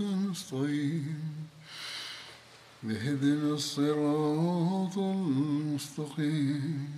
[0.00, 1.20] نستعين
[2.84, 6.88] اهدنا الصراط المستقيم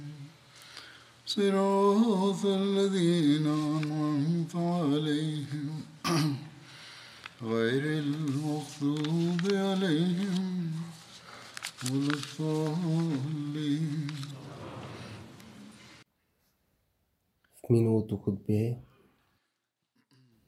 [1.26, 5.82] صراط الذين أنعمت عليهم
[7.42, 10.72] غير المغضوب عليهم
[11.84, 14.06] ولا الضالين
[17.66, 18.78] В миналото хутбе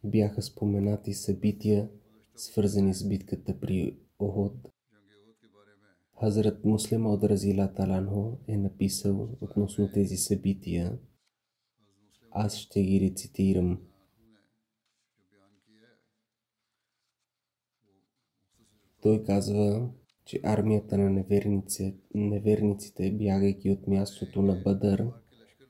[0.04, 1.88] бяха споменати събития,
[2.35, 4.55] свързани с битката при Охот.
[6.19, 10.99] Хазрат Муслим от Разила Таланхо е написал относно тези събития.
[12.31, 13.79] Аз ще ги рецитирам.
[19.01, 19.89] Той казва,
[20.25, 25.07] че армията на неверници, неверниците, бягайки от мястото на Бадър,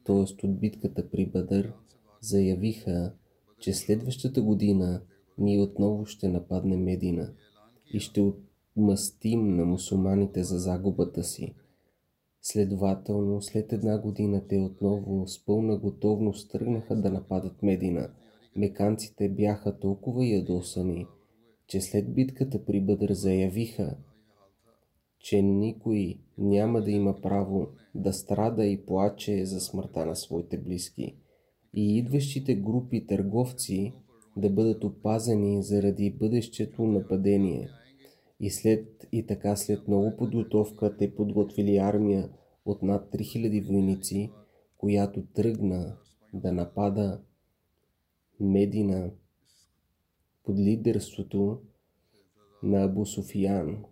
[0.04, 0.46] т.е.
[0.46, 1.74] от битката при Бадър,
[2.22, 3.14] заявиха,
[3.60, 5.02] че следващата година
[5.38, 7.34] ние отново ще нападнем Медина
[7.94, 11.56] и ще отмъстим на мусулманите за загубата си.
[12.42, 18.10] Следователно, след една година те отново с пълна готовност тръгнаха да нападат Медина.
[18.56, 21.08] Меканците бяха толкова ядосани,
[21.68, 23.98] че след битката при Бъдър заявиха,
[25.20, 31.16] че никой няма да има право да страда и плаче за смъртта на своите близки
[31.74, 33.94] и идващите групи търговци
[34.38, 37.70] да бъдат опазени заради бъдещето нападение.
[38.40, 42.30] И след и така след много подготовка те подготвили армия
[42.66, 44.32] от над 3000 войници,
[44.78, 45.98] която тръгна
[46.34, 47.22] да напада
[48.40, 49.12] Медина
[50.44, 51.62] под лидерството
[52.64, 53.84] на Абу Суфиян.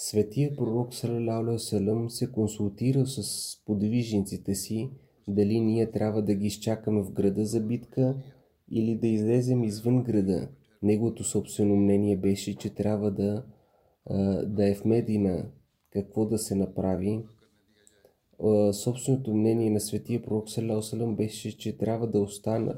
[0.00, 1.58] Светия пророк Салалалу
[2.08, 4.90] се консултира с подвижниците си
[5.28, 8.16] дали ние трябва да ги изчакаме в града за битка
[8.70, 10.48] или да излезем извън града.
[10.82, 13.44] Неговото собствено мнение беше, че трябва да,
[14.46, 15.50] да е в Медина
[15.90, 17.24] какво да се направи.
[18.72, 22.74] Собственото мнение на светия пророк Салалалу беше, че трябва да, остана,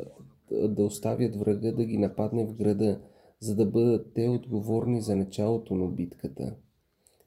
[0.51, 3.01] да оставят врага да ги нападне в града,
[3.41, 6.57] за да бъдат те отговорни за началото на битката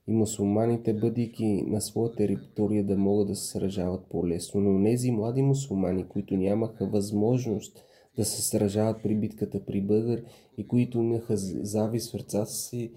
[0.07, 4.61] и мусулманите, бъдейки на своя територия, да могат да се сражават по-лесно.
[4.61, 7.85] Но тези млади мусулмани, които нямаха възможност
[8.17, 10.23] да се сражават при битката при Бъдър
[10.57, 12.91] и които имаха завис в сърцата си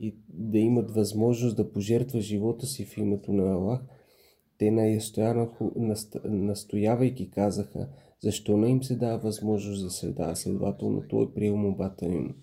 [0.00, 3.80] и да имат възможност да пожертва живота си в името на Аллах,
[4.58, 4.70] те
[6.24, 7.88] настоявайки казаха,
[8.20, 10.36] защо не им се дава възможност да се дава.
[10.36, 12.34] Следователно, той е приел мобата им.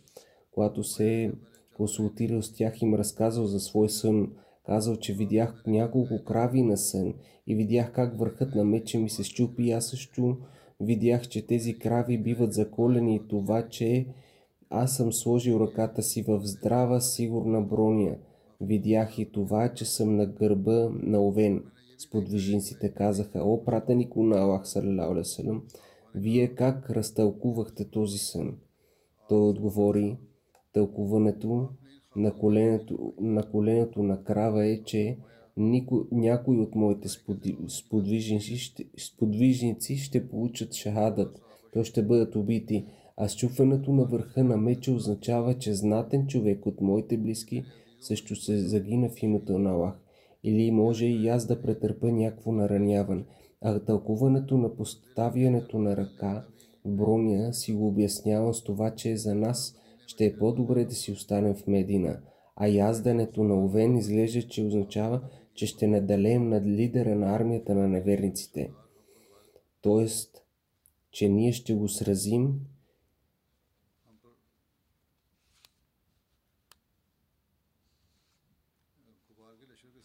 [0.51, 1.31] Когато се
[1.79, 4.31] консултирал с тях, им разказал за свой сън.
[4.66, 7.13] Казал, че видях няколко крави на сън
[7.47, 10.38] и видях как върхът на меча ми се щупи и аз също
[10.79, 14.07] видях, че тези крави биват заколени и това, че
[14.69, 18.16] аз съм сложил ръката си в здрава, сигурна броня.
[18.62, 21.63] Видях и това, че съм на гърба на овен.
[21.97, 25.63] Сподвижниците казаха, о, пратенико на Аллах, салам,
[26.16, 28.57] вие как разтълкувахте този сън?
[29.30, 30.18] Той отговори,
[30.74, 31.69] тълкуването
[32.16, 35.18] на коленето, на коленето на крава е, че
[35.57, 37.07] никой, някой от моите
[37.68, 41.42] сподвижници ще, сподвижници ще получат шахадът.
[41.74, 42.86] То ще бъдат убити.
[43.18, 47.63] А счупването на върха на меча означава, че знатен човек от моите близки
[48.01, 50.00] също се загина в името на Аллах.
[50.44, 53.25] Или може и аз да претърпя някакво нараняване.
[53.62, 56.45] А тълкуването на поставянето на ръка
[56.86, 59.75] в броня си го обяснявам с това, че за нас
[60.09, 62.19] ще е по-добре да си останем в Медина.
[62.56, 65.21] А яздането на Овен изглежда, че означава,
[65.53, 68.71] че ще надалеем над лидера на армията на неверниците.
[69.81, 70.44] Тоест,
[71.11, 72.59] че ние ще го сразим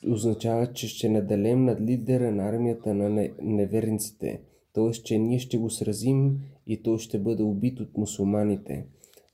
[0.09, 4.41] означава, че ще надалем над лидера на армията на неверниците,
[4.73, 4.91] т.е.
[4.91, 8.87] че ние ще го сразим и той ще бъде убит от мусулманите.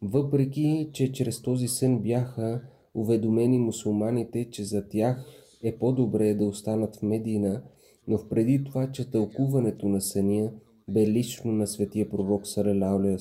[0.03, 2.63] Въпреки, че чрез този сън бяха
[2.95, 5.25] уведомени мусулманите, че за тях
[5.63, 7.63] е по-добре да останат в Медина,
[8.09, 10.53] но впреди това, че тълкуването на съня
[10.89, 13.17] бе лично на светия пророк Салалау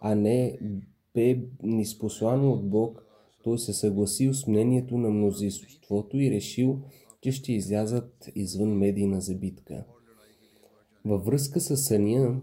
[0.00, 0.58] а не
[1.14, 3.06] бе ниспослано от Бог,
[3.42, 6.78] той се съгласил с мнението на мнозинството и решил,
[7.20, 9.84] че ще излязат извън Медина за битка.
[11.04, 12.40] Във връзка с съня,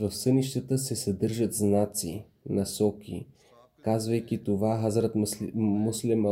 [0.00, 3.26] в сънищата се съдържат знаци, насоки.
[3.82, 5.14] Казвайки това, Хазрат
[5.54, 6.26] Муслим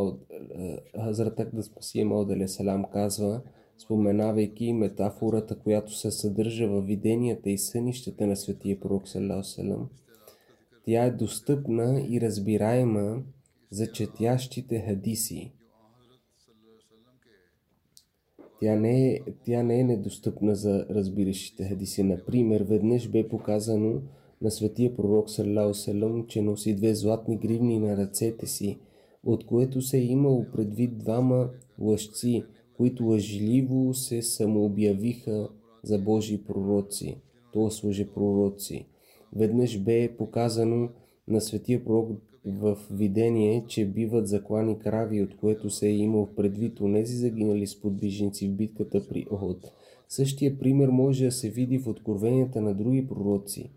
[0.96, 3.42] Хазрат Акдас Масим Салам казва,
[3.78, 9.88] споменавайки метафората, която се съдържа във виденията и сънищата на светия пророк Салам.
[10.84, 13.22] Тя е достъпна и разбираема
[13.70, 15.52] за четящите хадиси.
[18.60, 22.02] Тя не, е, тя не е недостъпна за разбиращите хадиси.
[22.02, 24.02] Например, веднъж бе показано
[24.42, 28.78] на светия пророк Саллао Селам, че носи две златни гривни на ръцете си,
[29.24, 32.44] от което се е имало предвид двама лъжци,
[32.76, 35.48] които лъжливо се самообявиха
[35.82, 37.16] за Божии пророци,
[37.52, 38.06] т.е.
[38.06, 38.86] пророци.
[39.36, 40.88] Веднъж бе показано
[41.28, 42.10] на светия пророк
[42.44, 48.48] в видение, че биват заклани крави, от което се е имал предвид онези загинали сподвижници
[48.48, 49.72] в битката при Охот.
[50.08, 53.70] Същия пример може да се види в откровенията на други пророци,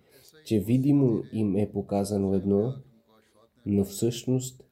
[0.45, 2.73] че видимо им е показано едно,
[3.65, 4.63] но всъщност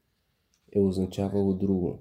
[0.71, 1.99] е означавало друго.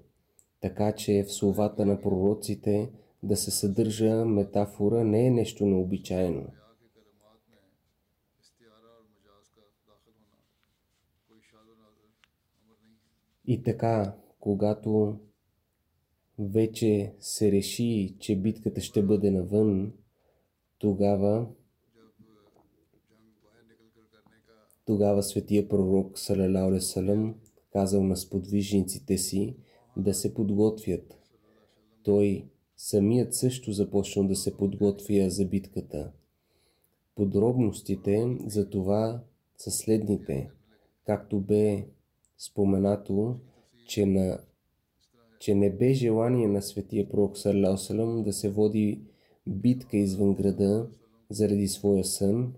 [0.61, 2.91] Така че в словата на пророците
[3.23, 6.47] да се съдържа метафора не е нещо необичайно.
[13.47, 15.19] И така, когато
[16.39, 19.93] вече се реши, че битката ще бъде навън,
[20.79, 21.47] тогава
[24.89, 27.35] тогава светия пророк Салалауле Салам
[27.73, 29.57] казал на сподвижниците си
[29.97, 31.19] да се подготвят.
[32.03, 32.45] Той
[32.77, 36.13] самият също започнал да се подготвя за битката.
[37.15, 39.21] Подробностите за това
[39.57, 40.51] са следните,
[41.07, 41.87] както бе
[42.39, 43.37] споменато,
[43.89, 44.39] че, на,
[45.41, 49.03] че не бе желание на светия пророк Салам да се води
[49.47, 50.89] битка извън града
[51.31, 52.55] заради своя сън,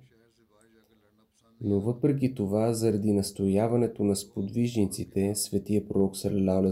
[1.60, 6.16] но въпреки това, заради настояването на сподвижниците, светия пророк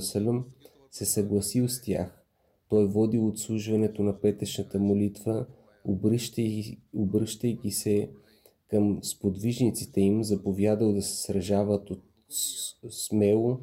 [0.00, 0.44] Салам
[0.90, 2.25] се съгласил с тях.
[2.69, 5.46] Той води отслужването на петъчната молитва,
[5.85, 8.11] обръщайки, обръщайки се
[8.70, 12.02] към сподвижниците им, заповядал да се сражават от
[12.90, 13.58] смело,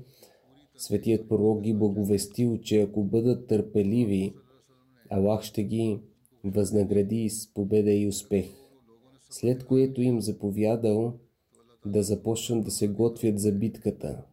[0.77, 4.33] светият пророк ги благовестил, че ако бъдат търпеливи,
[5.09, 5.99] Аллах ще ги
[6.43, 8.64] възнагради с победа и успех.
[9.35, 11.13] След което им заповядал
[11.85, 14.23] да започнат да се готвят за битката.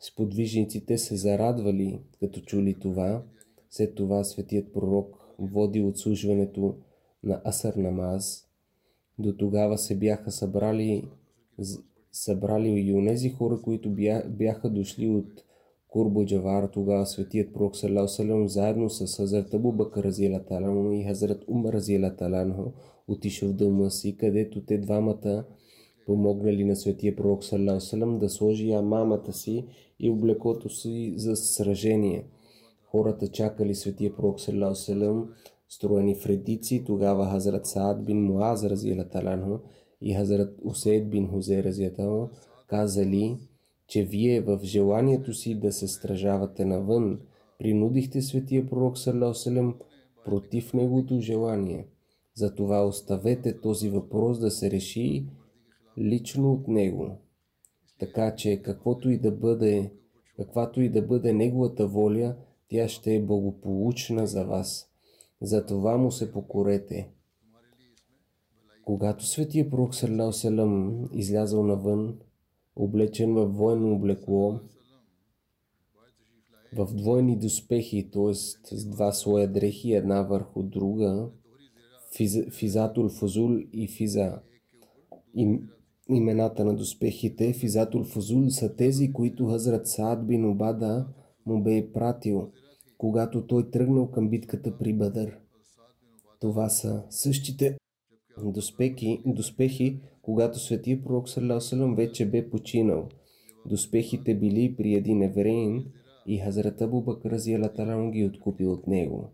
[0.00, 3.22] Сподвижниците се зарадвали, като чули това.
[3.70, 6.76] След това светият пророк води отслужването
[7.22, 8.48] на Асър Намаз.
[9.18, 11.08] До тогава се бяха събрали
[12.12, 13.90] събрали и онези хора, които
[14.28, 15.44] бяха дошли от
[15.88, 21.44] Курбо Джавар, тогава светият пророк Салам, заедно с Хазрат Абу Бакър Разиела Таланхо и Хазрат
[21.48, 21.74] Умар
[22.18, 22.72] Таланхо,
[23.08, 25.44] отишъл в дома си, където те двамата
[26.06, 29.66] помогнали на светия пророк Салам да сложи амамата си
[30.00, 32.24] и облекото си за сражение.
[32.84, 35.28] Хората чакали светия пророк Салам,
[35.68, 39.60] строени в редици, тогава Хазрат Саад бин Муаз Разиела Таланхо
[40.00, 42.30] и Хазрат Усейд бин Хузе Разиятал
[42.66, 43.38] казали,
[43.88, 47.20] че вие в желанието си да се стражавате навън,
[47.58, 49.74] принудихте светия пророк Салем
[50.24, 51.86] против неговото желание.
[52.36, 55.26] Затова оставете този въпрос да се реши
[55.98, 57.18] лично от него.
[57.98, 59.92] Така че каквото и да бъде,
[60.36, 62.36] каквато и да бъде неговата воля,
[62.68, 64.90] тя ще е благополучна за вас.
[65.42, 67.10] Затова му се покорете.
[68.84, 72.18] Когато светия пророк Салам излязъл навън,
[72.76, 74.60] облечен в военно облекло,
[76.76, 78.34] в двойни доспехи, т.е.
[78.34, 81.30] с два слоя дрехи, една върху друга,
[82.16, 84.40] физ, физатул фузул и физа.
[85.34, 85.68] Им,
[86.10, 91.06] имената на доспехите, физатул фузул, са тези, които Хазрат Саад бин Обада
[91.46, 92.50] му бе пратил,
[92.98, 95.38] когато той тръгнал към битката при Бадър.
[96.40, 97.76] Това са същите
[98.44, 103.08] Доспехи, доспехи когато светия пророк Салам вече бе починал.
[103.66, 105.84] Доспехите били при един евреин
[106.26, 107.36] и Хазрат Абу Бакр
[108.10, 109.30] ги откупил от него.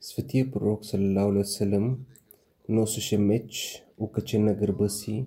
[0.00, 1.98] Светия пророк Салам
[2.68, 5.26] носеше меч, укачен на гърба си.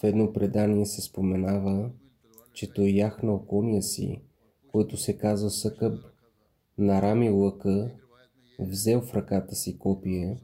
[0.00, 1.90] В едно предание се споменава,
[2.52, 4.20] че той яхнал коня си,
[4.72, 5.98] който се казва Съкъб,
[6.78, 7.90] нарами лъка,
[8.58, 10.40] взел в ръката си копие,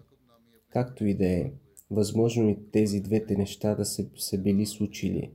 [0.70, 1.52] както и да е.
[1.90, 5.30] Възможно и тези двете неща да се, били случили.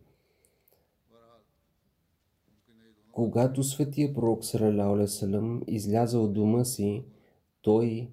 [3.11, 7.03] Когато светия пророк Саралауле Салам изляза от дома си,
[7.61, 8.07] той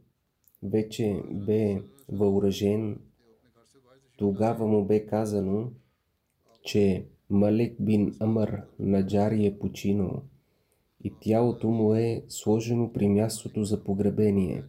[0.63, 2.99] вече бе въоръжен.
[4.17, 5.71] Тогава му бе казано,
[6.63, 10.23] че Малек бин Амър Наджари е починал
[11.05, 14.65] и тялото му е сложено при мястото за погребение.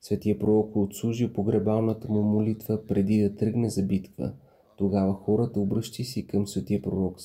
[0.00, 4.32] Светия пророк отслужи погребалната му молитва преди да тръгне за битва.
[4.76, 7.20] Тогава хората, обръщи си към светия пророк,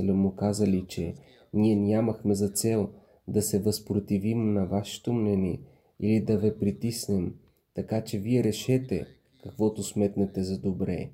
[0.00, 1.14] му казали, че
[1.54, 2.88] ние нямахме за цел
[3.28, 5.60] да се възпротивим на вашето мнение
[6.00, 7.34] или да ви притиснем,
[7.74, 9.06] така че вие решете
[9.42, 11.10] каквото сметнете за добре.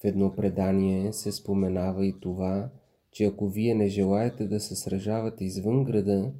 [0.00, 2.70] В едно предание се споменава и това,
[3.12, 6.32] че ако вие не желаете да се сражавате извън града,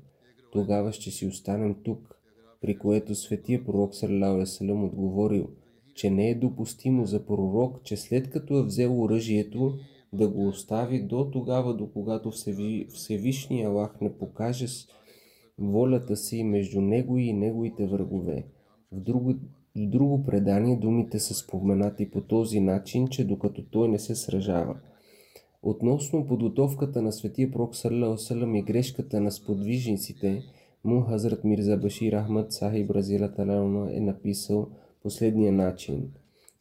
[0.53, 2.17] тогава ще си останем тук,
[2.61, 5.49] при което светия пророк Салам отговорил,
[5.95, 9.79] че не е допустимо за пророк, че след като е взел оръжието,
[10.13, 12.31] да го остави до тогава, до когато
[12.95, 14.67] Всевишния Аллах не покаже
[15.61, 18.45] волята си между него и неговите врагове.
[18.93, 19.35] В друго,
[19.77, 24.77] в друго предание думите са споменати по този начин, че докато той не се сражава.
[25.63, 30.43] Относно подготовката на светия пророк Салам и грешката на сподвижниците,
[30.85, 34.69] му Хазрат Мирза Башир Ахмад Сахиб Разила Талана е написал
[35.03, 36.11] последния начин,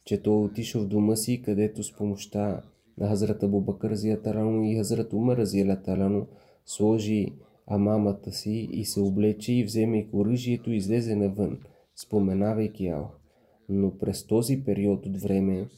[0.04, 2.62] че той отишъл в дома си, където с помощта
[2.98, 6.26] на Хазрат Абу Бакър Талано и Хазрат Умар Разила Талано
[6.66, 7.32] сложи
[7.70, 11.58] амамата си и се облече и вземайки оръжието излезе навън,
[11.96, 13.20] споменавайки Аллах.
[13.68, 15.68] Но през този период от време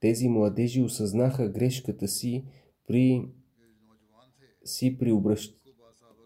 [0.00, 2.44] тези младежи осъзнаха грешката си
[2.88, 3.24] при
[4.64, 5.60] си при, обръщ...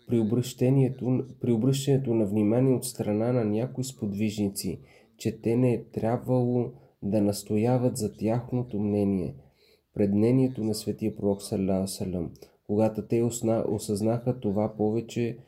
[0.08, 4.80] при, обръщението, при обръщането на внимание от страна на някои сподвижници,
[5.16, 6.72] че те не е трябвало
[7.02, 9.34] да настояват за тяхното мнение
[9.94, 12.30] пред мнението на светия пророк Салам.
[12.66, 13.23] Когато те
[13.68, 15.38] осъзнаха това повече,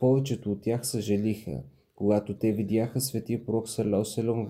[0.00, 1.62] повечето от тях съжалиха.
[1.96, 4.48] Когато те видяха светия пророк Салам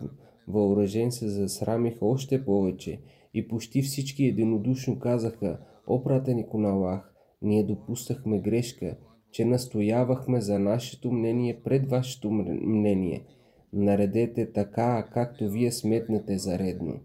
[0.48, 3.00] въоръжен се засрамиха още повече
[3.34, 8.96] и почти всички единодушно казаха, о пратенико на Аллах, ние допуснахме грешка,
[9.30, 12.30] че настоявахме за нашето мнение пред вашето
[12.62, 13.24] мнение.
[13.72, 17.00] Наредете така, както вие сметнете за редно.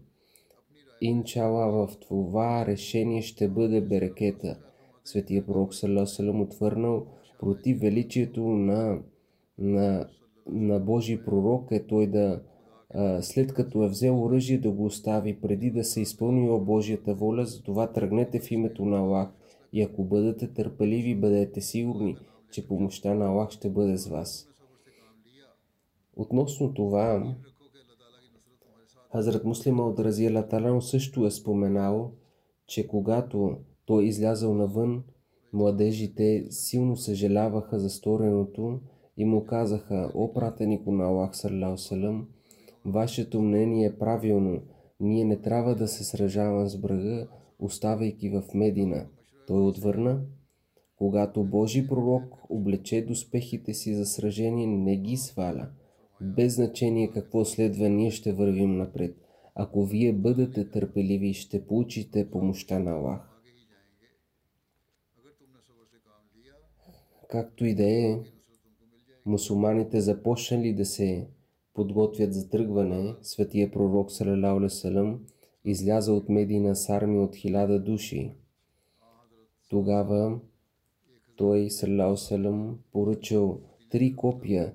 [1.00, 4.58] Инчала в това решение ще бъде берекета.
[5.04, 7.06] Светия пророк Салам отвърнал
[7.38, 8.98] против величието на,
[9.58, 10.08] на,
[10.46, 12.40] на Божий пророк е той да
[13.20, 17.92] след като е взел оръжие да го остави преди да се изпълнила Божията воля, затова
[17.92, 19.28] тръгнете в името на Аллах
[19.72, 22.16] и ако бъдете търпеливи, бъдете сигурни,
[22.50, 24.48] че помощта на Аллах ще бъде с вас.
[26.16, 27.34] Относно това,
[29.12, 32.12] Хазрат Муслима от Разия Талан също е споменал,
[32.66, 35.02] че когато той излязъл навън,
[35.52, 38.80] младежите силно съжаляваха за стореното
[39.16, 42.28] и му казаха, о пратенико на Аллах, салям,
[42.84, 44.62] Вашето мнение е правилно.
[45.00, 47.26] Ние не трябва да се сражавам с врага,
[47.58, 49.06] оставайки в Медина.
[49.46, 50.20] Той отвърна,
[50.98, 55.68] когато Божий пророк облече доспехите си за сражение, не ги сваля.
[56.20, 59.16] Без значение какво следва, ние ще вървим напред.
[59.54, 63.40] Ако вие бъдете търпеливи, ще получите помощта на Аллах.
[67.28, 68.20] Както и да е,
[69.26, 71.28] мусулманите започнали да се
[71.74, 75.20] подготвят за тръгване, светия пророк Салалауле Салам
[75.64, 78.34] изляза от Медина с армия от хиляда души.
[79.68, 80.40] Тогава
[81.36, 83.60] той, Салалауле Салам, поръчал
[83.90, 84.72] три копия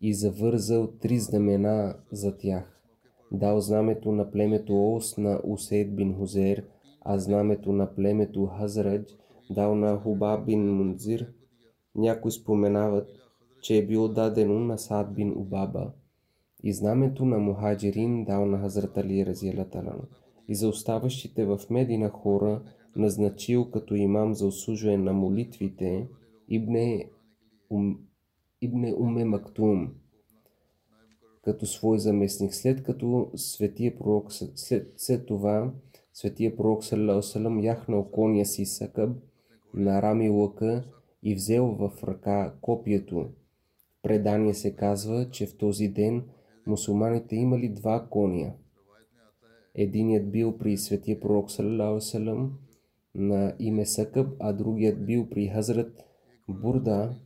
[0.00, 2.80] и завързал три знамена за тях.
[3.32, 6.64] Дал знамето на племето Ос на Усейд бин Хузер,
[7.00, 9.16] а знамето на племето Хазрадж
[9.50, 11.32] дал на Хуба бин Мунзир.
[11.94, 13.08] Някои споменават,
[13.62, 15.92] че е било дадено на Сад бин Убаба
[16.62, 20.00] и знамето на Мухаджирин дал на Хазрат Али Разиялаталан
[20.48, 22.62] и за оставащите в Медина хора
[22.96, 26.08] назначил като имам за осужване на молитвите
[26.48, 27.10] Ибне,
[28.62, 29.94] Ибне Уме Мактум.
[31.44, 32.54] като свой заместник.
[32.54, 35.72] След като светия пророк, след, след това
[36.12, 39.16] светия пророк Салам яхнал коня си Сакъб,
[39.74, 40.84] нарами лъка
[41.22, 43.28] и взел в ръка копието.
[44.02, 46.24] Предание се казва, че в този ден
[46.66, 48.52] мусулманите имали два коня.
[49.74, 52.58] Единият бил при светия пророк Салам
[53.14, 56.04] на име Сакъб, а другият бил при Хазрат
[56.48, 57.16] Бурда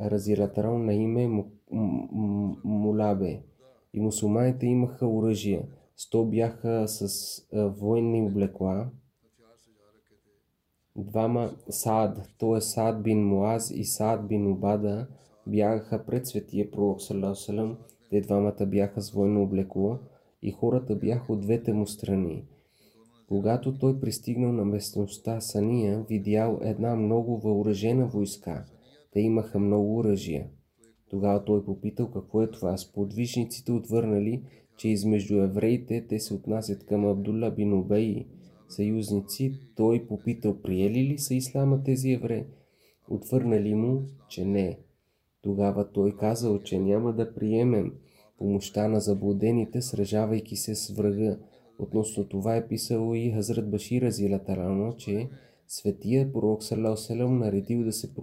[0.00, 1.44] Разиратарал на име
[2.64, 3.42] Мулабе.
[3.94, 5.62] И мусулманите имаха оръжия.
[5.96, 7.08] Сто бяха с
[7.52, 8.90] военни облекла.
[10.96, 12.60] Двама Саад, т.е.
[12.60, 15.06] Саад бин Муаз и Саад бин Обада,
[15.46, 17.76] бягаха пред светия пророк Салам.
[18.10, 19.98] Те двамата бяха с военно облекло
[20.42, 22.44] и хората бяха от двете му страни.
[23.28, 28.64] Когато той пристигнал на местността Сания, видял една много въоръжена войска.
[29.16, 30.46] Те имаха много оръжия.
[31.10, 32.76] Тогава той попитал какво е това.
[32.76, 34.42] Сподвижниците отвърнали,
[34.76, 38.26] че измежду евреите те се отнасят към Абдулла бин Убей,
[38.68, 39.52] съюзници.
[39.76, 42.44] Той попитал, приели ли са ислама тези евреи?
[43.08, 44.78] Отвърнали му, че не.
[45.42, 47.92] Тогава той казал, че няма да приемем
[48.38, 51.38] помощта на заблудените, сражавайки се с врага.
[51.78, 55.28] Относно това е писало и Хазрат Башира Зилатарано, че
[55.68, 58.14] светия пророк Салаоселем наредил да се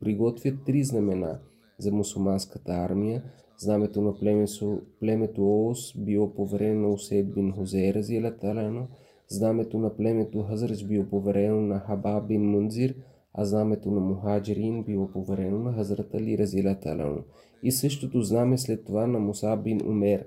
[0.00, 1.38] приготвят три знамена
[1.78, 3.22] за мусулманската армия.
[3.58, 8.86] Знамето на племето, племето Оос било поверено на Усейд бин Хузейра Зилатарано,
[9.28, 12.94] знамето на племето Хазрач било поверено на Хаба бин Мунзир,
[13.34, 17.22] а знамето на Мухаджирин било поверено на Хазрат Али Разилатарано.
[17.62, 20.26] И същото знаме след това на Муса бин Умер.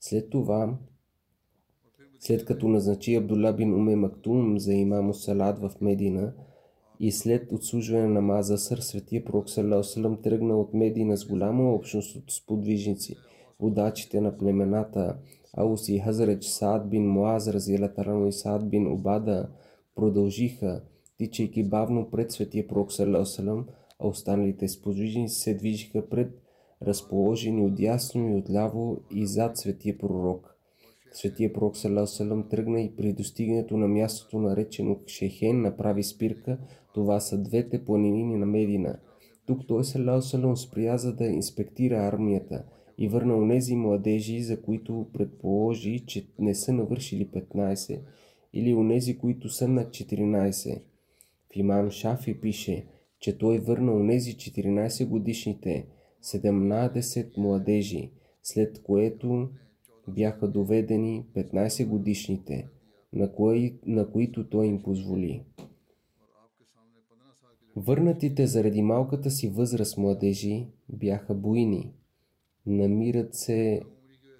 [0.00, 0.78] След това
[2.20, 6.32] след като назначи Абдулла бин Уме Мактум за имамо Салат в Медина
[7.00, 12.16] и след отслужване на Маза Сър, светия пророк Салам тръгна от Медина с голяма общност
[12.16, 13.16] от сподвижници,
[13.60, 15.16] водачите на племената
[15.56, 19.48] Аус и Хазреч, Саад бин Муаз, Разилатарано и Саад бин Обада
[19.94, 20.82] продължиха,
[21.18, 23.66] тичайки бавно пред светия пророк Салам,
[23.98, 26.42] а останалите сподвижници се движиха пред
[26.82, 30.55] разположени отясно и отляво и зад светия пророк.
[31.16, 36.58] Светия пророк Салам тръгна и при достигането на мястото наречено Шехен направи спирка.
[36.94, 38.98] Това са двете планини на Медина.
[39.46, 42.64] Тук той Салам спря за да инспектира армията
[42.98, 48.00] и върна онези младежи, за които предположи, че не са навършили 15
[48.52, 50.82] или онези, които са на 14.
[51.52, 52.86] В имам Шафи пише,
[53.20, 55.86] че той върна онези 14 годишните,
[56.24, 58.10] 17 младежи,
[58.42, 59.48] след което
[60.08, 62.68] бяха доведени 15 годишните,
[63.12, 65.44] на, кои, на които той им позволи.
[67.76, 71.92] Върнатите заради малката си възраст младежи бяха буйни.
[72.66, 73.82] Намират се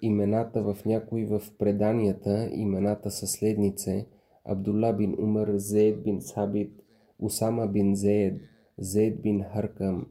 [0.01, 4.07] имената в някои в преданията, имената са следнице
[4.45, 6.71] Абдулла бин Умар, Зейд бин Сабит,
[7.19, 8.41] Усама бин Зейд,
[8.77, 10.07] Зейд бин Харкам,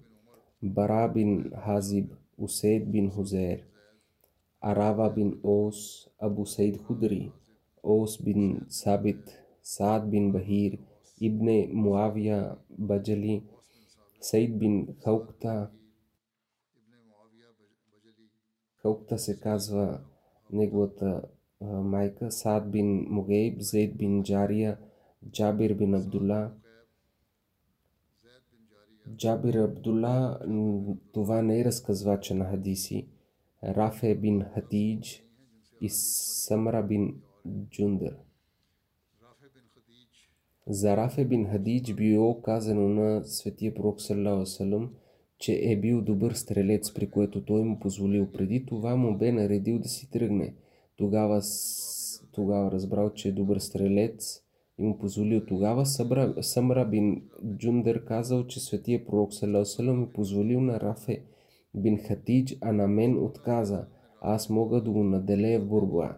[0.63, 3.63] Бара бин Хазиб, Усейд бин Хузейр–
[4.61, 7.33] Арава бин Ос, Абу Саид Худри,
[7.83, 10.79] Ос бин Сабит, Саад бин Бахир,
[11.21, 13.43] Ибне Муавия Баджали,
[14.21, 15.71] Саид бин Хаукта.
[18.77, 20.01] Хаукта се казва
[20.53, 21.23] неговата
[21.61, 24.79] а, майка, Саад бин Мугейб, Зейд бин Джария,
[25.31, 26.51] Джабир бин Абдулла.
[29.17, 30.41] Джабир Абдулла,
[31.13, 33.09] това не е разказвача на хадиси,
[33.65, 35.23] Рафе бин Хатидж
[35.81, 37.15] и Самра бин
[37.71, 38.17] Джундър.
[40.67, 44.91] За Рафе бин Хадидж било казано на светия пророк Салам,
[45.39, 48.33] че е бил добър стрелец, при което той му позволил.
[48.33, 50.55] Преди това му бе наредил да си тръгне.
[50.97, 51.43] Тогава,
[52.33, 54.43] тогава разбрал, че е добър стрелец
[54.79, 55.47] и му позволил.
[55.47, 55.87] Тогава
[56.43, 57.23] Самра бин
[57.57, 61.23] Джундър казал, че светия пророк Салам е позволил на Рафе
[61.77, 63.87] бин Хатидж, а на мен отказа.
[64.21, 66.17] Аз мога да го наделея в борба.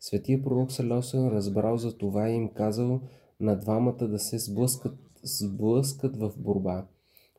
[0.00, 3.00] Светия пророк Салосън разбрал за това и им казал
[3.40, 6.86] на двамата да се сблъскат, сблъскат в борба.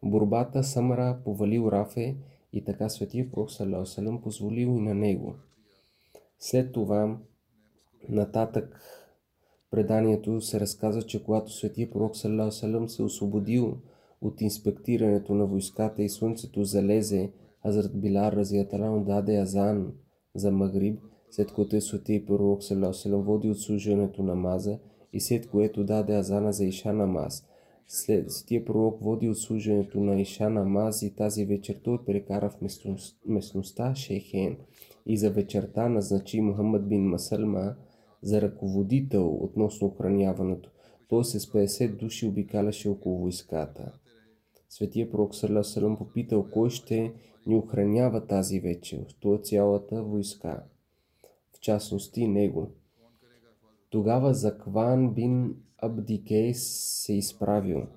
[0.04, 2.18] Борбата Самара повалил Рафе
[2.54, 5.36] и така светия пророк Салосън позволил и на него.
[6.40, 7.18] След това,
[8.10, 8.82] нататък
[9.72, 13.78] преданието се разказва, че когато светия пророк Салосън се освободил
[14.22, 17.32] от инспектирането на войската и слънцето залезе,
[17.64, 19.94] Хазрат Билар Разияталан даде азан
[20.36, 21.00] за Магриб,
[21.32, 24.80] след което е свети пророк Салам води от служенето на маза
[25.14, 27.46] и след което даде азана за Иша намаз.
[27.88, 33.18] След Светия пророк води отслужването на Иша намаз и тази вечер той прекара в местност,
[33.26, 34.58] местността Шейхен
[35.06, 37.76] и за вечерта назначи Мухаммад бин Масалма
[38.22, 40.72] за ръководител относно охраняването.
[41.08, 43.92] Той с 50 души обикаляше около войската.
[44.70, 47.14] Светия пророк Салам попитал кой ще
[47.48, 49.16] ни охранява тази вечер.
[49.20, 50.64] То цялата войска.
[51.54, 52.72] В частности него.
[53.90, 56.64] Тогава Закван бин Абдикейс
[57.06, 57.88] се изправил.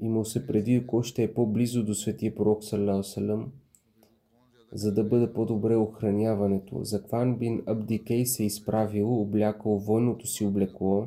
[0.00, 3.52] И му се преди кой ще е по-близо до светия пророк Салам,
[4.72, 6.84] за да бъде по-добре охраняването.
[6.84, 11.06] Закван бин Абдикей се изправил, облякал войното си облекло,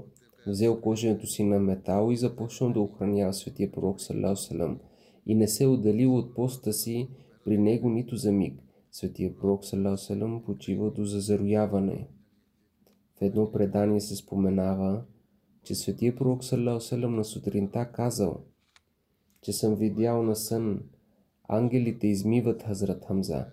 [0.51, 4.79] взел коженето си на метал и започнал да охранява светия пророк Салам
[5.25, 7.10] и не се отделил от поста си
[7.45, 8.62] при него нито за миг.
[8.91, 12.08] Светия пророк Салам почива до зазарояване.
[13.17, 15.03] В едно предание се споменава,
[15.63, 18.41] че светия пророк Салам на сутринта казал,
[19.41, 20.84] че съм видял на сън,
[21.47, 23.45] ангелите измиват Хазрат Хамза.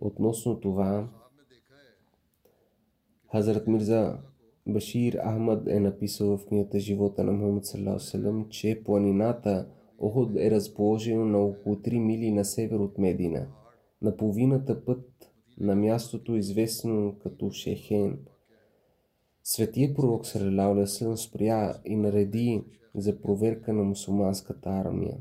[0.00, 1.08] Относно това,
[3.32, 4.18] Хазрат Мирза
[4.66, 9.68] Башир Ахмад е написал в книгата Живота на Мухаммад Салам, че планината
[9.98, 13.46] Охот е разположена на около 3 мили на север от Медина.
[14.02, 18.18] На половината път на мястото, известно като Шехен.
[19.44, 25.16] Светия пророк Салам спря и нареди за проверка на мусулманската армия.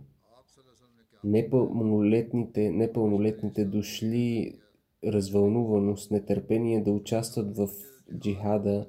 [1.24, 4.54] Непълнолетните, непълнолетните дошли
[5.06, 7.70] развълнувано с нетърпение да участват в
[8.18, 8.88] джихада,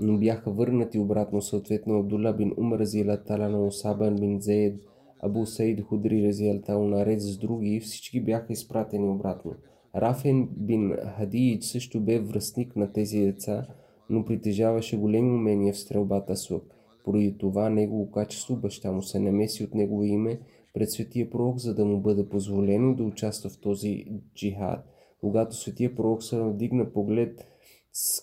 [0.00, 4.82] но бяха върнати обратно съответно Абдула бин Умар Зилатала на Осабан бин Зейд,
[5.20, 9.54] Абу Саид Худри Разиалтал наред с други, всички бяха изпратени обратно.
[9.96, 13.66] Рафен бин Хадиид също бе връзник на тези деца,
[14.10, 16.62] но притежаваше големи умения в стрелбата с лък.
[17.04, 20.40] Поради това негово качество баща му се намеси от негово име
[20.74, 24.84] пред светия пророк, за да му бъде позволено да участва в този джихад.
[25.20, 27.46] Когато светия пророк се вдигна поглед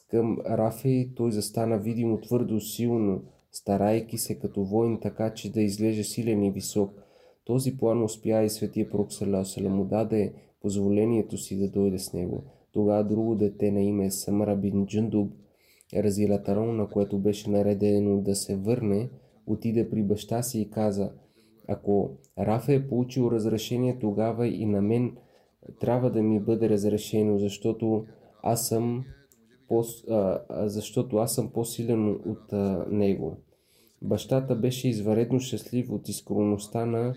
[0.10, 6.04] към Рафей, той застана видимо твърдо силно, старайки се като воин така, че да излезе
[6.04, 7.02] силен и висок.
[7.46, 12.44] Този план успя и светия пророк Салам му даде позволението си да дойде с него.
[12.72, 15.34] Тогава друго дете на име Самара бин Джундуб,
[15.96, 19.10] Разилатарон, на което беше наредено да се върне,
[19.48, 21.12] отиде при баща си и каза,
[21.68, 22.10] ако
[22.40, 25.18] Рафа е получил разрешение, тогава и на мен
[25.80, 28.06] трябва да ми бъде разрешено, защото
[28.44, 29.04] аз съм,
[29.68, 33.38] по, а, защото аз съм по-силен от а, него.
[34.02, 37.16] Бащата беше изваредно щастлив от изкронността на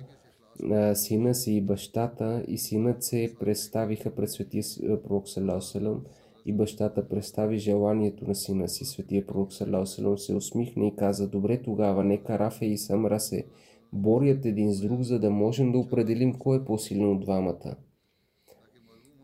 [0.70, 4.64] а, сина си и бащата и синът се представиха пред светия
[5.02, 6.04] пророк Салам
[6.46, 8.84] и бащата представи желанието на сина си.
[8.84, 13.44] Светия пророк Салам се усмихна и каза, добре тогава, нека Рафе и Самра се
[13.92, 17.76] борят един с друг, за да можем да определим кой е по-силен от двамата.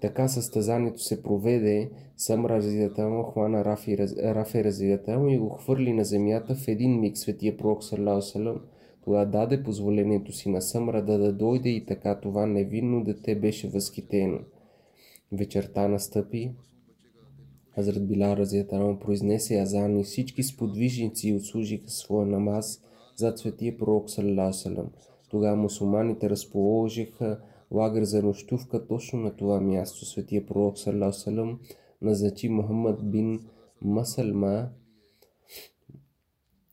[0.01, 6.55] Така състезанието се проведе, сам развидател хвана Рафи, Рафи развидател и го хвърли на земята
[6.55, 8.61] в един миг светия пророк Салам.
[9.05, 13.69] Тогава даде позволението си на Съмра да, да дойде и така това невинно дете беше
[13.69, 14.39] възхитено.
[15.33, 16.53] Вечерта настъпи,
[17.75, 22.83] Хазрат Билал Разиятарам произнесе азан и всички сподвижници отслужиха своя намаз
[23.17, 24.91] зад светия пророк Салам.
[25.31, 30.07] Тогава мусулманите разположиха лагер за нощувка точно на това място.
[30.07, 31.59] Светия пророк Салам
[32.05, 33.41] назначи Мухаммад бин
[33.83, 34.69] Масалма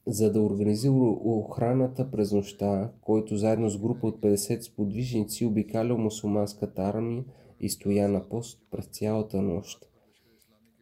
[0.08, 6.82] за да организира охраната през нощта, който заедно с група от 50 сподвижници обикалял мусулманската
[6.82, 7.24] армия
[7.60, 9.91] и стоя на пост през цялата нощ.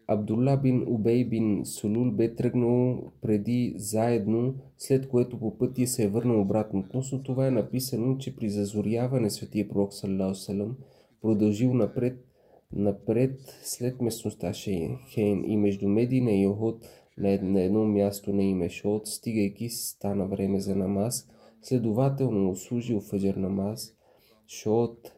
[0.08, 6.08] Абдулла бин Убей бин Сулул бе тръгнал преди заедно, след което по пътя се е
[6.08, 6.80] върнал обратно.
[6.80, 10.78] Относно това е написано, че при зазоряване светия пророк Салам
[11.22, 12.26] продължил напред,
[12.74, 16.86] напред след местността Шейхен и между Медина и Охот
[17.18, 21.28] на едно място на име Шот, стигайки стана време за намаз,
[21.62, 23.94] следователно служил фъджер намаз.
[24.48, 25.14] Шот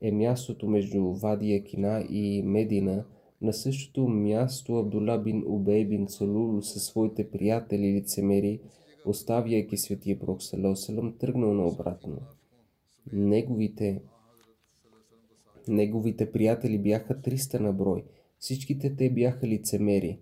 [0.00, 3.04] е мястото между Вадия Кина и Медина–
[3.42, 8.60] на същото място Абдула бин Убей бин Салул със своите приятели лицемери,
[9.06, 12.18] оставяйки светия пророк Салам, тръгнал наобратно.
[13.12, 14.02] Неговите,
[15.68, 18.04] неговите приятели бяха 300 на брой.
[18.38, 20.18] Всичките те бяха лицемери.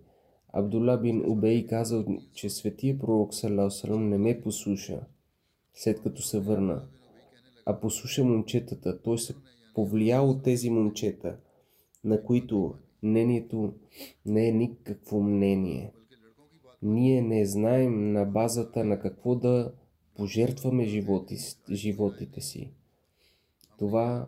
[0.53, 5.01] Абдула бин Убей казал, че светия пророк Салам не ме послуша,
[5.73, 6.83] след като се върна,
[7.65, 9.01] а послуша момчетата.
[9.01, 9.35] Той се
[9.75, 11.37] повлиял от тези момчета,
[12.03, 13.73] на които мнението
[14.25, 15.91] не е никакво мнение.
[16.81, 19.73] Ние не знаем на базата на какво да
[20.15, 21.37] пожертваме животи,
[21.71, 22.71] животите си.
[23.77, 24.27] Това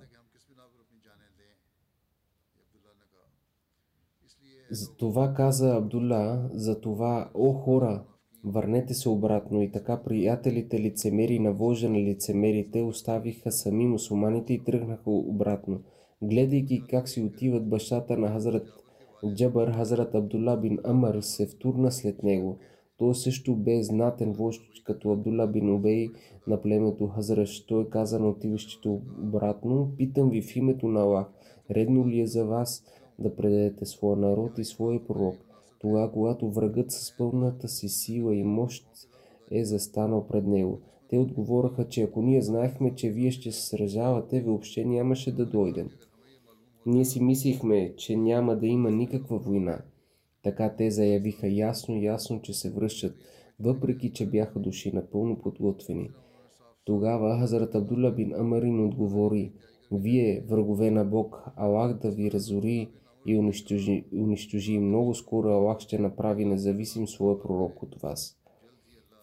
[4.97, 8.03] това каза Абдула, за това, о хора,
[8.43, 14.63] върнете се обратно и така приятелите лицемери на вожа на лицемерите оставиха сами мусулманите и
[14.63, 15.81] тръгнаха обратно.
[16.21, 18.67] Гледайки как си отиват бащата на Хазрат
[19.35, 22.57] Джабър, Хазрат Абдула бин Амър се втурна след него.
[22.97, 26.07] Той също бе знатен вожд като Абдула бин Убей
[26.47, 27.65] на племето Хазраш.
[27.65, 28.89] Той каза на отиващите
[29.23, 31.27] обратно, питам ви в името на Аллах,
[31.71, 32.83] редно ли е за вас
[33.19, 35.35] да предадете своя народ и своя пророк,
[35.79, 38.87] тогава когато врагът с пълната си сила и мощ
[39.51, 40.79] е застанал пред него.
[41.09, 45.89] Те отговориха, че ако ние знаехме, че вие ще се сражавате, въобще нямаше да дойдем.
[46.85, 49.81] Ние си мислихме, че няма да има никаква война.
[50.43, 53.15] Така те заявиха ясно, ясно, че се връщат,
[53.59, 56.09] въпреки че бяха души напълно подготвени.
[56.85, 59.51] Тогава Хазрат Абдула бин Амарин отговори,
[59.91, 62.89] вие, врагове на Бог, Аллах да ви разори
[63.25, 64.79] и унищожи, унищожи.
[64.79, 68.37] Много скоро Аллах ще направи независим своя пророк от вас.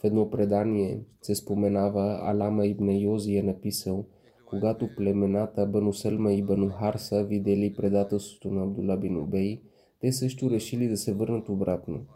[0.00, 4.04] В едно предание се споменава Алама ибн Йози е написал,
[4.46, 9.60] когато племената Бану Сълма и Бану Харса видели предателството на Абдула бин Убей,
[10.00, 12.06] те също решили да се върнат обратно.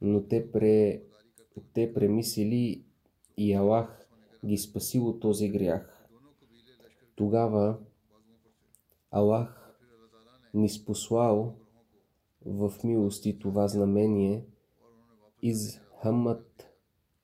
[0.00, 1.00] Но те, пре,
[1.74, 2.84] те премислили
[3.36, 4.08] и Аллах
[4.44, 6.08] ги спасил от този грях.
[7.16, 7.76] Тогава
[9.10, 9.55] Аллах
[10.56, 11.54] ни спослал
[12.46, 14.44] в милости това знамение
[15.42, 16.46] из хамат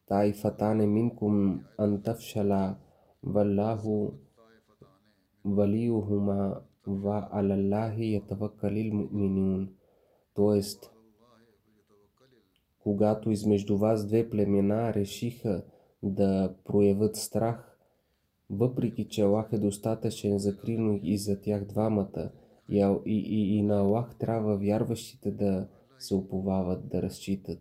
[0.06, 2.76] тайфатане минкум антавшала
[3.22, 4.12] валлаху
[5.44, 9.74] валиюхума ва алаллахи ятавакалил муминун.
[10.34, 10.90] Тоест,
[12.78, 15.64] когато измежду вас две племена решиха
[16.02, 17.78] да проявят страх,
[18.50, 20.56] въпреки че Аллах е достатъчен за
[21.02, 22.30] и за тях двамата–
[22.68, 27.58] и, и, и на Аллах трябва вярващите да се уповават, да разчитат.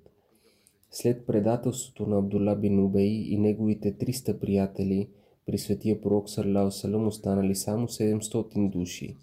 [0.91, 5.09] След предателството на Абдулла бин Убей и неговите 300 приятели,
[5.45, 9.17] при светия пророк Салам останали само 700 души.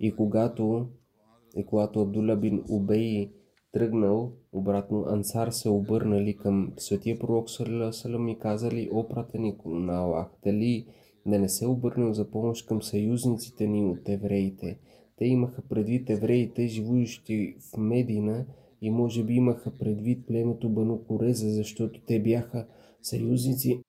[0.00, 0.86] И когато,
[1.56, 3.32] и когато Абдулла бин Убей
[3.72, 10.30] тръгнал обратно, Ансар се обърнали към светия пророк Салам и казали, о пратеник на Аллах,
[10.44, 10.86] дали
[11.26, 14.78] да не се обърнал за помощ към съюзниците ни от евреите–
[15.22, 18.46] те имаха предвид евреите, живущи в Медина
[18.80, 22.66] и може би имаха предвид племето Бану Кореза, защото те бяха
[23.02, 23.82] съюзници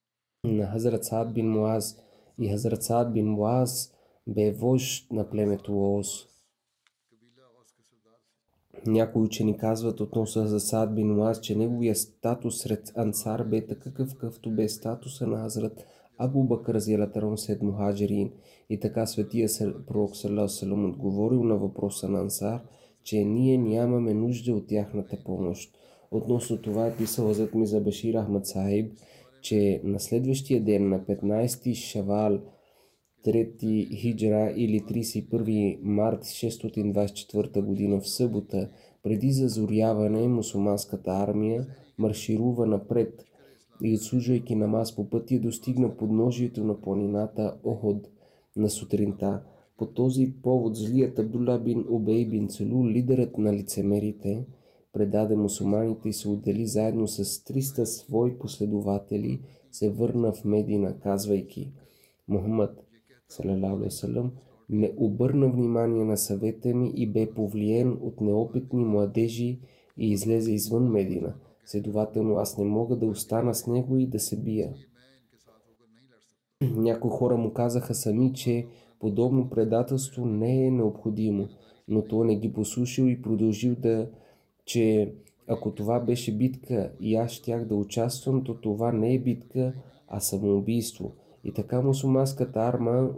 [0.44, 2.00] на Хазрат Саад бин Муаз
[2.42, 3.94] и Хазрат Саад бин Муаз
[4.28, 6.28] бе вожд на племето Лоос.
[8.86, 14.14] Някои учени казват относно за Саад бин Муаз, че неговия статус сред ансар бе такъв,
[14.14, 15.86] какъвто бе статуса на Хазрат
[16.18, 18.32] Абу Бакър Зиалатарон сед мухаджирин
[18.70, 19.50] и така светия
[19.88, 22.62] пророк Салам отговорил на въпроса на Ансар,
[23.04, 25.78] че ние нямаме нужда от тяхната помощ.
[26.12, 28.94] Относно това е писал зад ми за Башир Ахмад Сахиб,
[29.42, 32.40] че на следващия ден на 15 Шавал
[33.26, 38.70] 3 хиджра или 31 март 624 година в събота,
[39.04, 43.26] преди зазоряване, мусулманската армия марширува напред
[43.82, 48.10] и отслужвайки намаз по пътя достигна подножието на планината Оход
[48.56, 49.42] на сутринта.
[49.78, 54.46] По този повод злият Абдула бин Убей бин Целу, лидерът на лицемерите,
[54.94, 61.72] предаде мусулманите и се отдели заедно с 300 свои последователи, се върна в Медина, казвайки
[62.28, 62.84] Мухаммад,
[63.90, 64.32] салам,
[64.70, 69.60] не обърна внимание на съвета ми и бе повлиен от неопитни младежи
[69.98, 71.34] и излезе извън Медина.
[71.66, 74.74] Следователно аз не мога да остана с него и да се бия.
[76.62, 78.68] Някои хора му казаха сами, че
[79.00, 81.48] подобно предателство не е необходимо,
[81.88, 84.10] но той не ги послушал и продължил да,
[84.66, 85.14] че
[85.48, 89.74] ако това беше битка и аз щях да участвам, то това не е битка,
[90.08, 93.10] а самоубийство– и така мусулманската арма,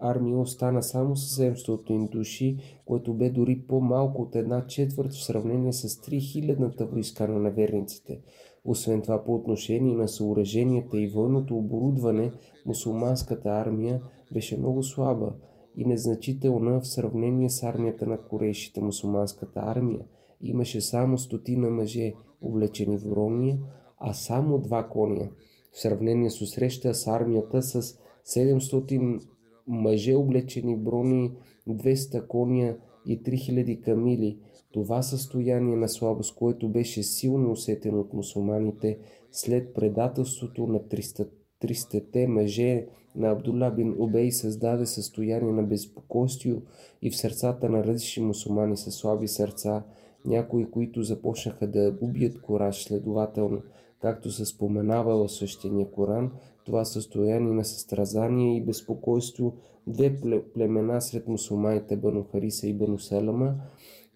[0.00, 5.72] армия остана само с 700 души, което бе дори по-малко от една четвърт в сравнение
[5.72, 8.20] с 3000-та войска на неверниците.
[8.64, 12.32] Освен това, по отношение на съоръженията и военното оборудване,
[12.66, 15.32] мусулманската армия беше много слаба
[15.76, 18.80] и незначителна в сравнение с армията на корейшите.
[18.80, 20.00] Мусулманската армия
[20.40, 23.58] имаше само стотина мъже, облечени в брония,
[23.98, 25.28] а само два коня–
[25.72, 29.20] в сравнение с среща с армията с 700
[29.66, 31.32] мъже облечени брони,
[31.68, 34.38] 200 коня и 3000 камили.
[34.72, 38.98] Това състояние на слабост, което беше силно усетено от мусулманите
[39.32, 41.28] след предателството на 300,
[41.62, 46.54] 300-те мъже на Абдулла бин Убей създаде състояние на безпокойствие
[47.02, 49.84] и в сърцата на различни мусулмани със слаби сърца,
[50.24, 53.62] някои, които започнаха да убият кораж, следователно,
[54.02, 56.32] както се споменава в свещения Коран,
[56.64, 60.20] това състояние на състразание и безпокойство, две
[60.54, 63.54] племена сред мусулманите Бану Хариса и Бану Селама,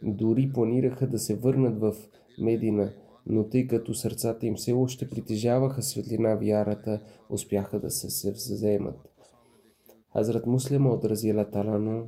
[0.03, 1.95] дори планираха да се върнат в
[2.39, 2.93] Медина,
[3.27, 8.99] но тъй като сърцата им все още притежаваха светлина вярата, успяха да се, се вземат.
[10.13, 12.07] Хазрат Муслима от Разила Талано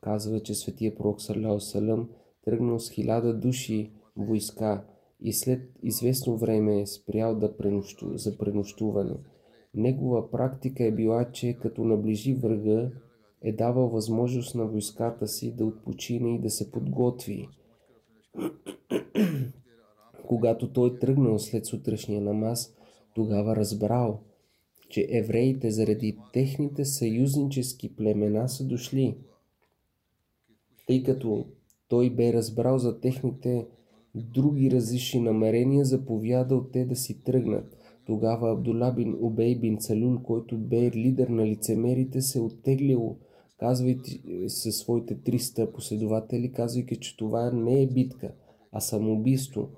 [0.00, 2.08] казва, че светия пророк Салам
[2.44, 4.84] тръгнал с хиляда души войска
[5.20, 9.16] и след известно време е спрял да пренощу, за пренощуване.
[9.74, 12.90] Негова практика е била, че като наближи врага,
[13.42, 17.48] е давал възможност на войската си да отпочине и да се подготви.
[20.28, 22.74] Когато той тръгнал след сутрешния намаз,
[23.14, 24.20] тогава разбрал,
[24.88, 29.18] че евреите заради техните съюзнически племена са дошли.
[30.86, 31.46] Тъй като
[31.88, 33.66] той бе разбрал за техните
[34.14, 37.78] други различни намерения, заповядал те да си тръгнат.
[38.06, 43.16] Тогава Абдула бин Убей бин Салюл, който бе лидер на лицемерите, се оттеглил,
[43.58, 48.32] казвайки със своите 300 последователи, казвайки, че това не е битка,
[48.72, 49.68] а самоубийство.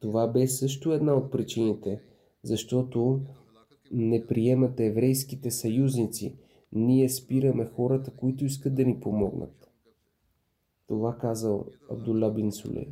[0.00, 2.00] Това бе също една от причините,
[2.42, 3.20] защото
[3.92, 6.36] не приемат еврейските съюзници.
[6.72, 9.70] Ние спираме хората, които искат да ни помогнат.
[10.86, 12.88] Това казал Абдулла бин Сулей.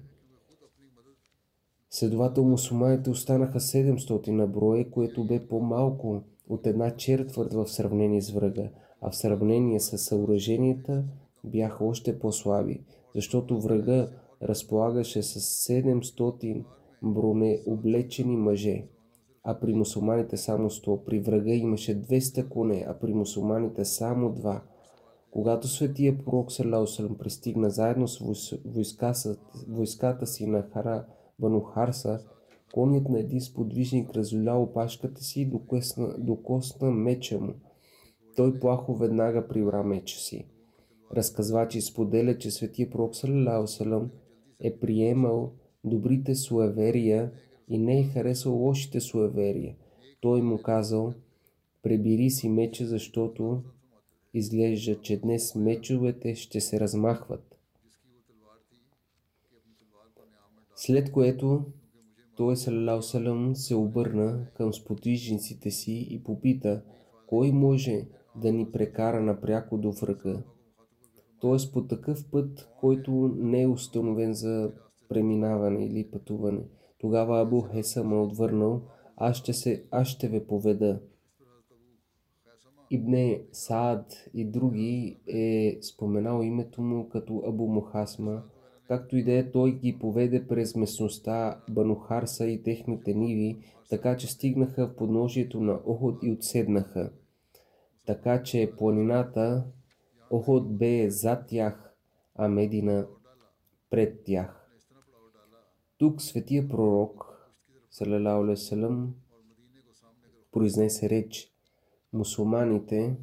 [1.95, 8.31] Следовател мусулманите останаха 700 на броя, което бе по-малко от една четвърт в сравнение с
[8.31, 8.69] врага,
[9.01, 11.05] а в сравнение с съоръженията
[11.45, 12.81] бяха още по-слаби,
[13.15, 14.09] защото врага
[14.43, 15.41] разполагаше с
[15.73, 16.65] 700
[17.03, 18.85] броне облечени мъже,
[19.45, 21.05] а при мусулманите само 100.
[21.05, 24.61] При врага имаше 200 коне, а при мусулманите само 2.
[25.31, 28.59] Когато светия пророк Салаусалам пристигна заедно с
[29.69, 31.05] войската си на Хара,
[31.39, 32.21] Бану Харса,
[32.73, 37.55] конят на един сподвижник разоля опашката си и докосна, докосна меча му.
[38.37, 40.47] Той плахо веднага прибра меча си.
[41.13, 44.11] Разказвачи споделя, че светия пророк Салалаусалам
[44.61, 45.53] е приемал
[45.85, 47.33] добрите суеверия
[47.69, 49.77] и не е харесал лошите суеверия.
[50.21, 51.13] Той му казал,
[51.83, 53.63] пребири си меча, защото
[54.35, 57.54] изглежда, че днес мечовете ще се размахват.
[60.77, 61.65] След което
[62.37, 66.83] той салам се обърна към сподвижниците си и попита,
[67.27, 68.07] кой може
[68.37, 70.43] да ни прекара напряко до врага.
[71.41, 71.73] Т.е.
[71.73, 74.73] по такъв път, който не е установен за
[75.09, 76.63] преминаване или пътуване.
[76.99, 78.83] Тогава Абу Хесам е отвърнал,
[79.17, 81.01] аз ще, се, аз ще ви поведа.
[82.91, 88.43] Ибне Саад и други е споменал името му като Абу Мухасма–
[88.89, 93.59] Както и да е, той ги поведе през местността Банухарса и техните ниви,
[93.91, 97.13] така че стигнаха в подножието на Охот и отседнаха.
[98.07, 99.65] Така че планината
[100.31, 101.95] Охот бе зад тях,
[102.35, 103.07] а Медина
[103.91, 104.71] пред тях.
[105.99, 107.35] Тук светия пророк,
[107.91, 109.15] салалауле салам,
[110.53, 111.51] произнесе реч.
[112.13, 113.17] Мусулманите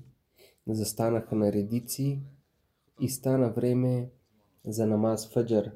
[0.67, 2.21] застанаха на редици
[3.02, 4.10] и стана време
[4.65, 5.71] за намаз фаджар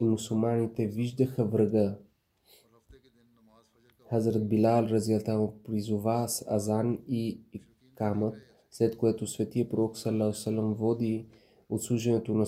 [0.00, 1.98] и мусулманите виждаха врага.
[4.08, 7.40] Хазрат Билал разятал призова с азан и
[7.94, 8.34] камът,
[8.70, 11.26] след което светия пророк Салам води
[11.68, 12.46] отслужението на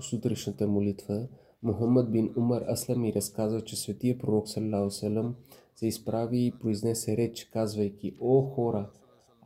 [0.00, 1.28] сутрешната молитва.
[1.62, 5.34] Мухаммад бин Умар Аслами разказва, че светия пророк Салам
[5.76, 8.90] се изправи и произнесе реч, казвайки, О хора,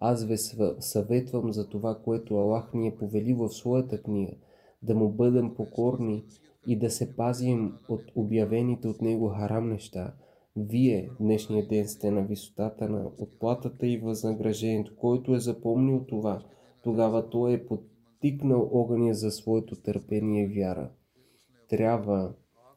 [0.00, 0.38] аз ви
[0.81, 4.33] съветвам за това, което Аллах ни е повели в своята книга–
[4.83, 6.25] да му бъдем покорни
[6.67, 10.14] и да се пазим от обявените от него харам неща.
[10.57, 16.42] Вие днешния ден сте на висотата на отплатата и възнаграждението, който е запомнил това.
[16.83, 20.90] Тогава той е подтикнал огъня за своето търпение и вяра.
[21.69, 22.33] Трябва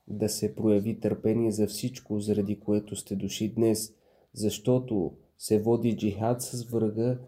[0.07, 3.93] да се прояви търпение за всичко, заради което сте дошли днес,
[4.34, 7.19] защото се води джихад с врага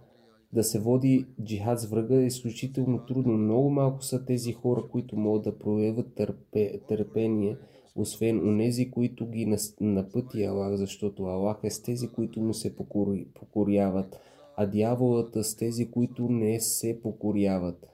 [0.53, 3.33] да се води джихад с врага е изключително трудно.
[3.33, 7.57] Много малко са тези хора, които могат да проявят търпе, търпение,
[7.95, 12.75] освен онези, които ги напъти Аллах, защото Аллах е с тези, които му се
[13.33, 14.19] покоряват,
[14.57, 17.87] а дяволът е с тези, които не се покоряват.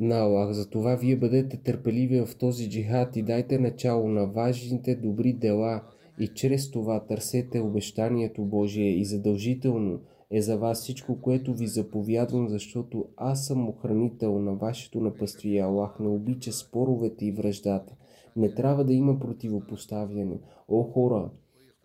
[0.00, 0.52] на Аллах.
[0.52, 5.82] Затова вие бъдете търпеливи в този джихад и дайте начало на важните добри дела
[6.20, 10.00] и чрез това търсете обещанието Божие и задължително
[10.30, 15.60] е за вас всичко, което ви заповядвам, защото аз съм охранител на вашето напъствие.
[15.60, 17.94] Аллах не обича споровете и връждата.
[18.36, 20.40] Не трябва да има противопоставяне.
[20.68, 21.30] О хора,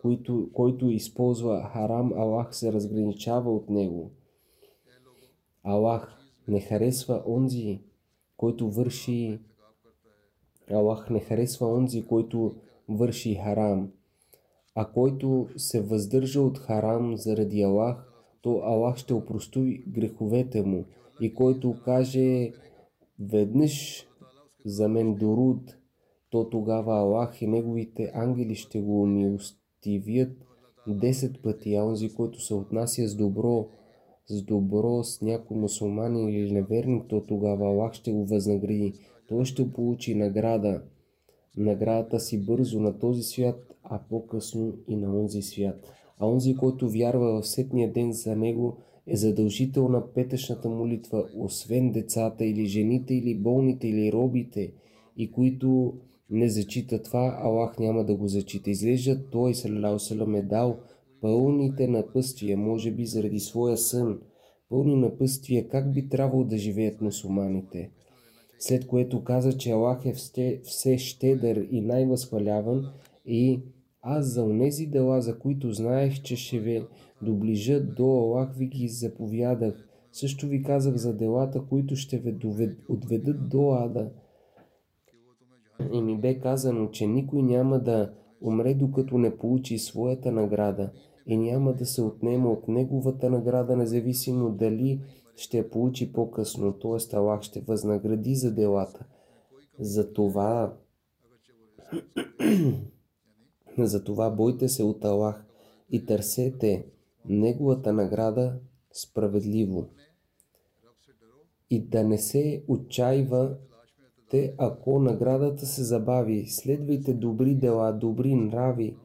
[0.02, 4.12] който, който използва харам, Аллах се разграничава от него.
[5.64, 6.18] Аллах
[6.48, 7.82] не харесва онзи,
[8.38, 9.40] който върши
[10.72, 12.56] Аллах не харесва онзи, който
[12.90, 13.92] върши харам.
[14.76, 18.12] А който се въздържа от харам заради Аллах,
[18.42, 20.86] то Аллах ще опростои греховете му.
[21.22, 22.52] И който каже
[23.20, 24.06] веднъж
[24.66, 25.78] за мен доруд,
[26.30, 30.32] то тогава Аллах и неговите ангели ще го умилостивят
[30.88, 33.68] 10 пъти, а онзи, който се отнася с добро,
[34.28, 38.94] с добро с някой мусулманин или неверник, то тогава Аллах ще го възнагради.
[39.28, 40.84] Той ще получи награда,
[41.58, 45.92] наградата си бързо на този свят, а по-късно и на онзи свят.
[46.20, 48.78] А онзи, който вярва в сетния ден за него,
[49.08, 54.74] е задължителна петъчната молитва, освен децата или жените или болните или робите,
[55.18, 55.94] и които
[56.30, 58.70] не зачита това, Аллах няма да го зачита.
[58.70, 60.78] Изглежда той, салам, е дал
[61.22, 64.20] пълните напъствия, може би заради своя сън,
[64.70, 67.92] пълни напъствия, как би трябвало да живеят мусулманите.
[68.60, 70.14] След което каза, че Аллах е
[70.64, 72.86] все щедър и най-възхваляван
[73.26, 73.60] и
[74.08, 76.88] аз за онези дела, за които знаех, че ще ви
[77.22, 79.88] доближат до Аллах, ви ги заповядах.
[80.12, 82.38] Също ви казах за делата, които ще ви
[82.90, 84.12] отведат до ада.
[85.94, 90.92] И ми бе казано, че никой няма да умре докато не получи своята награда
[91.28, 95.02] и няма да се отнема от неговата награда, независимо дали
[95.36, 97.16] ще я получи по-късно, т.е.
[97.16, 99.06] Аллах ще възнагради за делата.
[99.80, 100.74] Затова
[103.78, 105.46] Затова бойте се от Аллах
[105.92, 106.86] и търсете
[107.30, 108.60] Неговата награда
[108.94, 109.90] справедливо.
[111.70, 116.46] И да не се отчаивате, ако наградата се забави.
[116.48, 118.98] Следвайте добри дела, добри нрави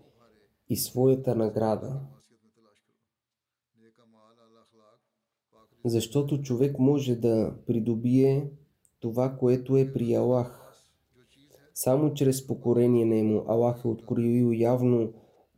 [0.69, 2.01] и своята награда.
[5.85, 8.51] Защото човек може да придобие
[9.01, 10.60] това, което е при Аллах
[11.83, 15.13] само чрез покорение на му Аллах е откроил явно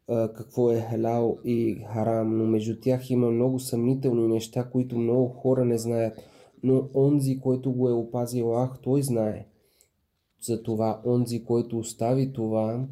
[0.07, 5.65] какво е халал и харам, но между тях има много съмнителни неща, които много хора
[5.65, 6.19] не знаят.
[6.63, 9.47] Но онзи, който го е опазил Аллах, той знае.
[10.41, 12.87] Затова онзи, който остави това,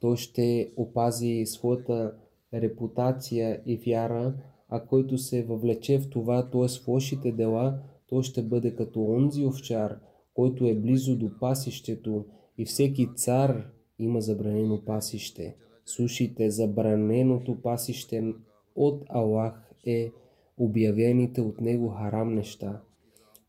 [0.00, 2.14] той ще опази своята
[2.54, 4.34] репутация и вяра,
[4.68, 6.68] а който се въвлече в това, т.е.
[6.68, 9.98] в лошите дела, той ще бъде като онзи овчар,
[10.34, 12.24] който е близо до пасището
[12.58, 15.56] и всеки цар има забранено пасище.
[15.84, 18.34] Слушайте, забраненото пасище
[18.76, 20.12] от Аллах е
[20.58, 22.80] обявените от него харам неща.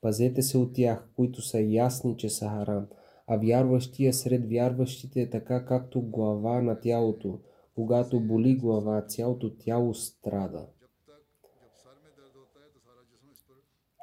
[0.02, 2.88] Пазете се от тях, които са ясни, че са харам,
[3.28, 7.40] а вярващия сред вярващите е така както глава на тялото.
[7.76, 10.68] Когато боли глава, цялото тяло страда.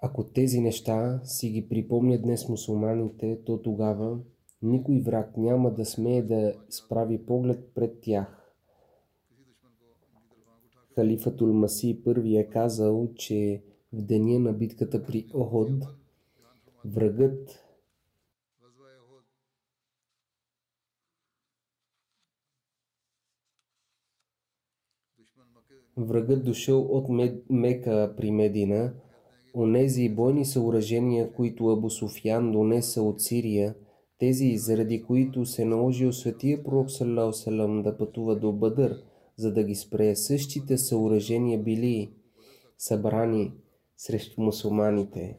[0.03, 4.19] Ако тези неща си ги припомнят днес мусулманите, то тогава
[4.63, 8.53] никой враг няма да смее да справи поглед пред тях.
[10.95, 15.71] Халифатул Маси първи е казал, че в деня на битката при Оход
[16.85, 17.63] врагът
[25.99, 27.09] Врагът дошъл от
[27.51, 28.95] Мека при Медина,
[29.55, 33.75] онези бойни съоръжения, които Абу Суфян донеса от Сирия–
[34.19, 36.91] тези, заради които се наложи светия пророк
[37.33, 39.03] Салам да пътува до Бъдър,
[39.37, 42.13] за да ги спре, същите съоръжения били
[42.79, 43.53] събрани
[43.97, 45.39] срещу мусулманите.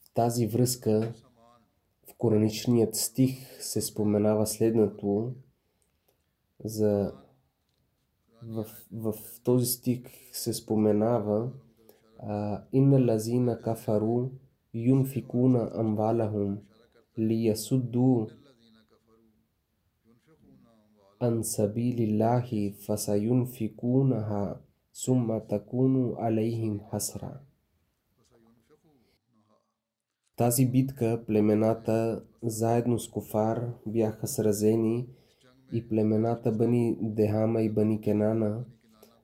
[0.00, 1.12] В тази връзка
[2.10, 5.32] в кораничният стих се споменава следното
[6.64, 7.12] за
[8.42, 9.14] в, в
[9.44, 10.00] този стих
[10.32, 11.50] се споменава
[12.72, 14.28] Инна лазина кафару
[14.74, 16.58] юнфикуна амвалахум
[17.17, 18.25] ليصدوا
[21.21, 24.61] عن سبيل الله فسينفقونها
[24.93, 27.51] ثم تكون عليهم حسرة
[30.41, 35.07] тази битка племената заедно с Кофар бяха сразени
[35.73, 38.65] и племената Бани Дехама и Бани Кенана,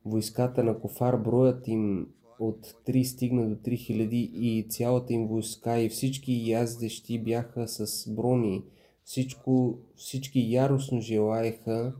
[0.05, 2.07] войската на Кофар броят им
[2.38, 8.64] от 3 стигна до 3000 и цялата им войска и всички яздещи бяха с брони.
[9.04, 11.94] Всичко, всички яростно желаеха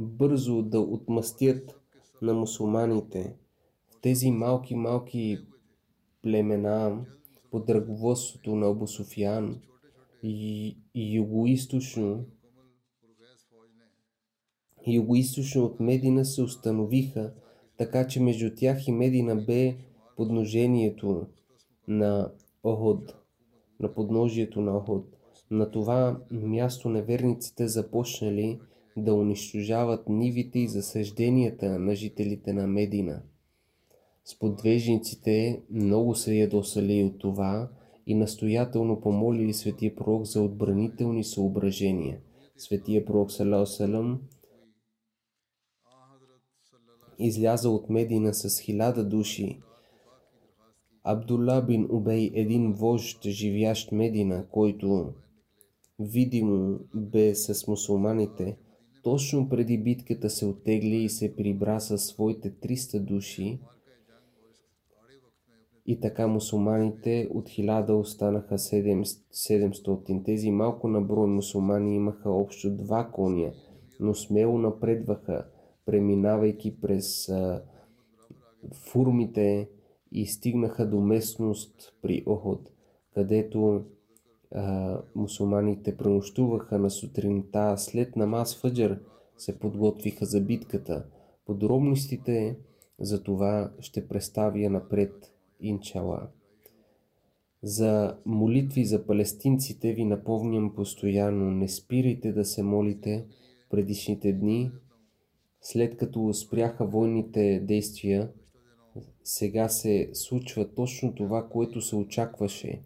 [0.00, 1.80] бързо да отмъстят
[2.22, 3.36] на мусулманите.
[3.90, 5.38] В тези малки-малки
[6.22, 7.06] племена
[7.50, 9.60] под ръководството на Абу Суфиян
[10.22, 12.24] и, и югоисточно
[14.86, 17.32] югоисточно от Медина се установиха,
[17.82, 19.76] така че между тях и Медина бе
[20.16, 21.26] подножението
[21.88, 22.32] на
[22.64, 23.14] Оход,
[23.80, 25.06] на подножието на Оход.
[25.50, 28.60] На това място неверниците започнали
[28.96, 33.22] да унищожават нивите и засъжденията на жителите на Медина.
[34.24, 37.68] Сподвежниците много се ядосали от това
[38.06, 42.18] и настоятелно помолили светия пророк за отбранителни съображения.
[42.56, 44.20] Светия пророк Салам
[47.18, 49.60] изляза от Медина с хиляда души.
[51.04, 55.12] Абдулла бин Убей, един вожд, живящ Медина, който
[55.98, 58.56] видимо бе с мусулманите,
[59.02, 63.58] точно преди битката се оттегли и се прибра със своите 300 души
[65.86, 70.24] и така мусулманите от 1000 останаха 700.
[70.24, 73.52] Тези малко на брой мусулмани имаха общо два коня,
[74.00, 75.46] но смело напредваха,
[75.86, 77.32] преминавайки през
[78.72, 79.68] фурмите
[80.12, 82.70] и стигнаха до местност при Охот,
[83.14, 83.84] където
[85.14, 87.74] мусулманите пренощуваха на сутринта.
[87.78, 89.00] След намаз Фъджър
[89.38, 91.04] се подготвиха за битката.
[91.46, 92.56] Подробностите
[93.00, 96.28] за това ще представя напред, инчала.
[97.62, 103.26] За молитви за палестинците ви напомням постоянно, не спирайте да се молите
[103.70, 104.70] предишните дни,
[105.62, 108.30] след като спряха войните действия,
[109.24, 112.82] сега се случва точно това, което се очакваше.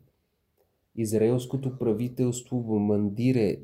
[0.97, 3.57] Израелското правителство бомбандира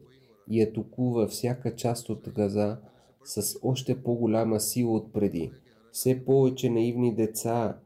[0.51, 2.79] и атакува всяка част от Газа
[3.25, 5.51] с още по-голяма сила от преди.
[5.93, 7.79] Все повече наивни деца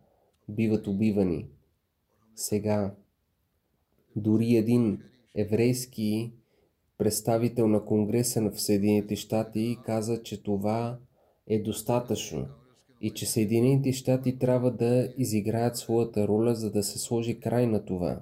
[0.49, 1.49] биват убивани.
[2.35, 2.95] Сега
[4.17, 5.03] дори един
[5.35, 6.33] еврейски
[6.99, 10.99] представител на Конгреса в Съединените щати каза, че това
[11.47, 12.47] е достатъчно
[13.01, 17.85] и че Съединените щати трябва да изиграят своята роля, за да се сложи край на
[17.85, 18.21] това.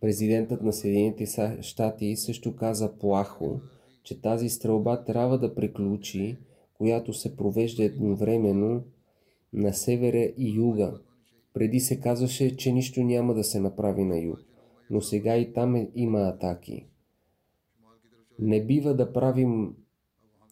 [0.00, 1.26] Президентът на Съединените
[1.60, 3.60] щати също каза плахо,
[4.04, 6.38] че тази стрелба трябва да приключи,
[6.74, 8.84] която се провежда едновременно
[9.52, 11.00] на севера и юга.
[11.54, 14.38] Преди се казваше, че нищо няма да се направи на юг,
[14.90, 16.86] но сега и там е, има атаки.
[18.38, 19.74] Не бива да правим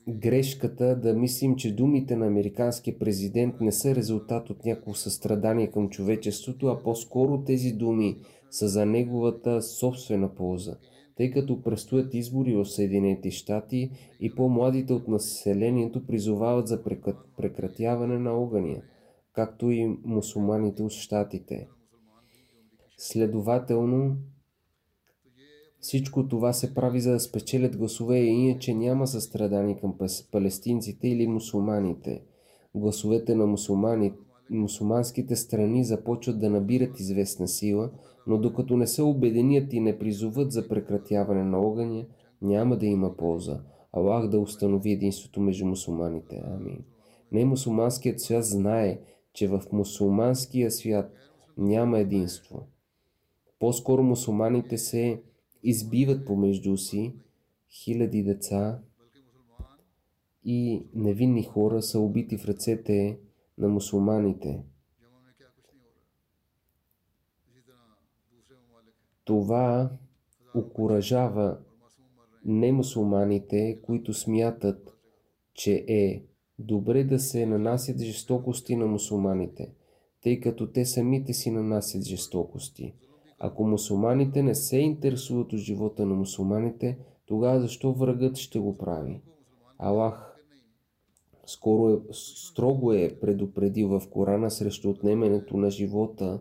[0.08, 5.88] грешката да мислим, че думите на американския президент не са резултат от някакво състрадание към
[5.88, 8.16] човечеството, а по-скоро тези думи
[8.50, 10.76] са за неговата собствена полза,
[11.16, 13.90] тъй като предстоят избори в Съединените щати
[14.20, 16.82] и по-младите от населението призовават за
[17.36, 18.82] прекратяване на огъня,
[19.32, 21.68] както и мусулманите от щатите.
[22.96, 24.16] Следователно,
[25.80, 29.94] всичко това се прави за да спечелят гласове, иначе няма състрадание към
[30.32, 32.22] палестинците или мусулманите.
[32.74, 33.56] Гласовете на
[34.50, 37.90] мусулманските страни започват да набират известна сила,
[38.26, 42.04] но докато не се обединят и не призоват за прекратяване на огъня,
[42.42, 43.60] няма да има полза.
[43.92, 46.42] Аллах да установи единството между мусулманите.
[46.46, 46.84] Амин.
[47.32, 48.98] Не мусулманският свят знае,
[49.32, 51.12] че в мусулманския свят
[51.58, 52.66] няма единство.
[53.58, 55.22] По-скоро мусулманите се
[55.62, 57.14] избиват помежду си,
[57.70, 58.80] хиляди деца
[60.44, 63.18] и невинни хора са убити в ръцете
[63.58, 64.64] на мусулманите.
[69.24, 69.90] Това
[70.54, 71.58] окоръжава
[72.44, 74.96] немусулманите, които смятат,
[75.54, 76.24] че е
[76.58, 79.72] добре да се нанасят жестокости на мусулманите,
[80.22, 82.94] тъй като те самите си нанасят жестокости–
[83.40, 89.20] ако мусулманите не се интересуват от живота на мусулманите, тогава защо врагът ще го прави?
[89.78, 90.36] Аллах
[91.46, 96.40] скоро е, строго е предупредил в Корана срещу отнемането на живота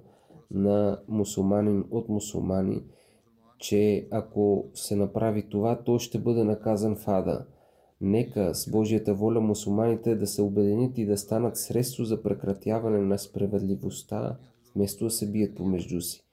[0.51, 2.83] на мусулманин от мусулмани,
[3.57, 7.45] че ако се направи това, той ще бъде наказан в ада.
[8.01, 13.17] Нека с Божията воля мусулманите да се обединят и да станат средство за прекратяване на
[13.19, 14.37] справедливостта,
[14.75, 16.28] вместо да се бият помежду си.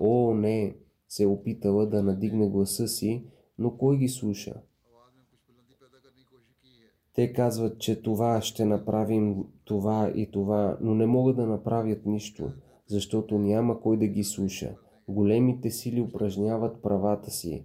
[0.00, 0.76] О, не,
[1.08, 3.24] се е опитала да надигне гласа си,
[3.58, 4.54] но кой ги слуша?
[7.14, 12.52] Те казват, че това ще направим това и това, но не могат да направят нищо,
[12.86, 14.74] защото няма кой да ги слуша.
[15.08, 17.64] Големите сили упражняват правата си.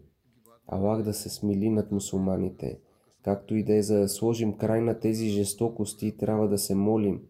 [0.67, 2.79] Аллах да се смили над мусулманите.
[3.23, 7.21] Както и да е за да сложим край на тези жестокости, трябва да се молим,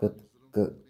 [0.00, 0.22] като,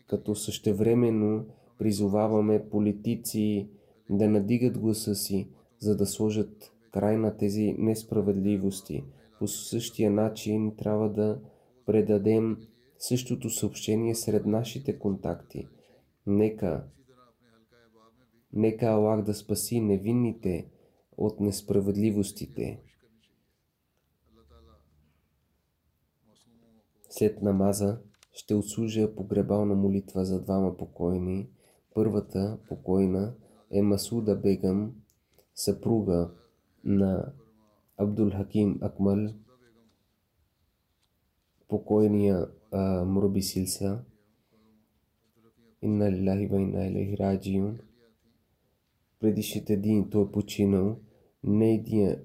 [0.07, 1.47] като същевременно
[1.79, 3.69] призоваваме политици
[4.11, 5.49] да надигат гласа си,
[5.79, 9.05] за да сложат край на тези несправедливости.
[9.39, 11.41] По същия начин трябва да
[11.87, 12.57] предадем
[12.99, 15.69] същото съобщение сред нашите контакти.
[16.27, 16.85] Нека,
[18.53, 20.71] нека Аллах да спаси невинните
[21.17, 22.81] от несправедливостите.
[27.11, 28.01] След намаза
[28.33, 31.49] ще отслужа погребална молитва за двама покойни.
[31.99, 33.35] Първата покойна
[33.71, 34.95] е Масуда Бегам,
[35.55, 36.31] съпруга
[36.85, 37.33] на
[37.97, 39.35] Абдул Хаким Акмал,
[41.69, 42.47] покойния
[43.07, 44.05] Мурби Силса.
[45.83, 47.79] Инна лилахи ва инна раджиун.
[49.21, 51.01] Предишните дни той е починал.
[51.45, 52.23] Нейния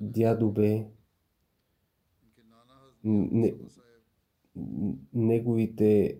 [0.00, 0.86] дядо бе
[3.04, 3.54] не,
[5.14, 6.16] неговите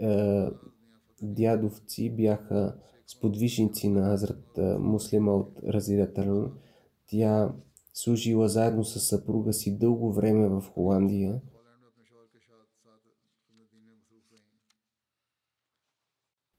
[1.22, 6.52] дядовци бяха сподвижници на Азрат Муслима от Разираталун.
[7.06, 7.54] Тя
[7.94, 11.40] служила заедно с съпруга си дълго време в Холандия.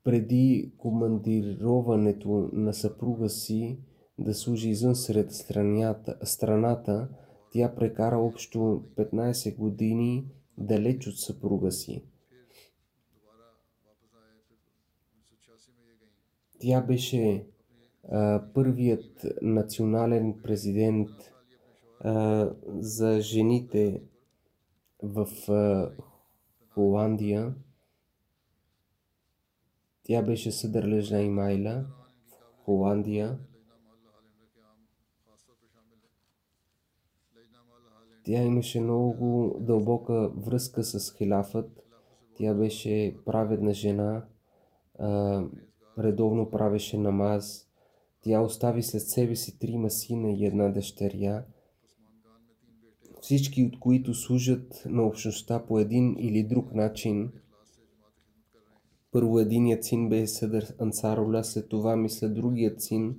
[0.03, 3.80] Преди командироването на съпруга си
[4.20, 7.09] да служи извън сред страната, страната,
[7.51, 8.59] тя прекара общо
[8.97, 12.11] 15 години далеч от съпруга си.
[16.62, 17.47] Тя беше
[18.12, 21.09] а, първият национален президент
[21.99, 24.01] а, за жените
[25.03, 25.91] в а,
[26.70, 27.53] Холандия.
[30.03, 31.86] Тя беше съдържа Имайла
[32.53, 33.39] в Холандия.
[38.24, 41.84] Тя имаше много дълбока връзка с хилафът.
[42.36, 44.26] Тя беше праведна жена,
[44.99, 45.43] а,
[46.00, 47.68] редовно правеше намаз.
[48.24, 51.44] Тя остави след себе си трима сина и една дъщеря,
[53.22, 57.32] всички от които служат на общността по един или друг начин.
[59.12, 63.18] Първо единият син бе съдър Ансарула, след това мисля другият син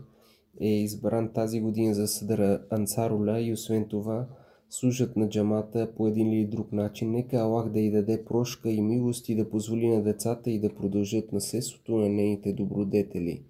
[0.60, 4.26] е избран тази година за съдър Ансарула и освен това
[4.72, 7.10] служат на джамата по един или друг начин.
[7.10, 10.74] Нека Аллах да й даде прошка и милост и да позволи на децата и да
[10.74, 13.44] продължат наследството на нейните добродетели.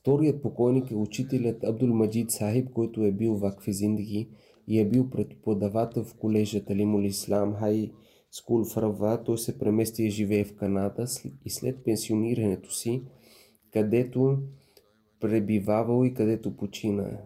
[0.00, 4.28] Вторият покойник е учителят Абдул Маджид Сахиб, който е бил в Акфизиндги
[4.68, 7.90] и е бил преподавател в колежа Талимул Ислам Хай
[8.30, 9.22] Скул в Рава.
[9.24, 11.06] Той се премести и живее в Канада
[11.44, 13.02] и след пенсионирането си,
[13.72, 14.38] където
[15.20, 17.20] пребивавал и където почина.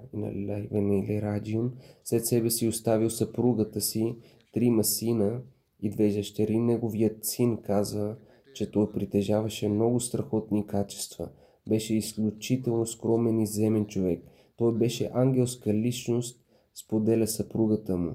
[1.23, 1.73] Раджион.
[2.05, 4.17] След себе си оставил съпругата си,
[4.53, 5.43] трима сина
[5.81, 6.59] и две жещери.
[6.59, 8.17] Неговият син казва,
[8.55, 11.29] че той притежаваше много страхотни качества.
[11.69, 14.25] Беше изключително скромен и земен човек.
[14.57, 18.15] Той беше ангелска личност, споделя съпругата му.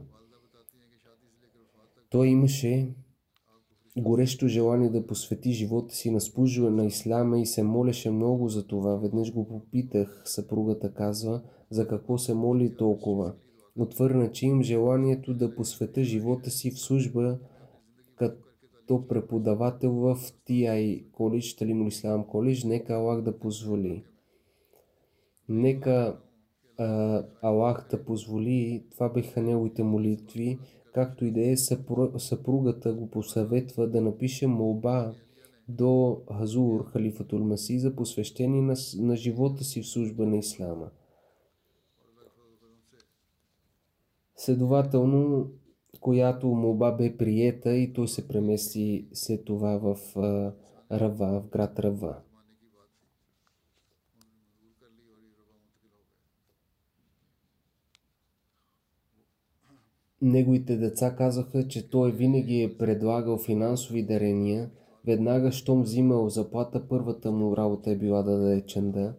[2.10, 2.96] Той имаше
[3.98, 8.68] горещо желание да посвети живота си на служба на исляма и се молеше много за
[8.68, 8.96] това.
[8.96, 13.34] Веднъж го попитах, съпругата казва, за какво се моли толкова.
[13.76, 17.40] Отвърна, че им желанието да посвета живота си в служба
[18.16, 20.16] като преподавател в
[20.50, 24.04] TI коледж, Талимул Ислам коледж, нека Аллах да позволи.
[25.50, 26.20] Нека
[26.78, 30.60] а, Аллах да позволи, това беха неговите молитви,
[30.94, 31.58] както и да е,
[32.18, 35.14] съпругата го посъветва да напише молба
[35.70, 40.90] до Хазур, халифатул Маси, за посвещение на, на живота си в служба на Ислама.
[44.36, 45.52] Следователно,
[46.00, 49.98] която молба бе приета и той се премести след това в
[50.92, 52.16] Рава, в град Рава.
[60.22, 64.70] Неговите деца казаха, че той винаги е предлагал финансови дарения.
[65.06, 69.16] Веднага, щом взимал заплата, първата му работа е била да даде чанда.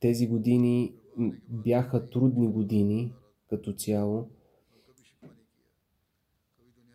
[0.00, 0.94] Тези години
[1.48, 3.12] бяха трудни години
[3.50, 4.28] като цяло.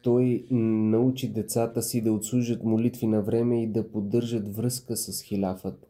[0.04, 5.88] Той научи децата си да отслужат молитви на време и да поддържат връзка с хилафът.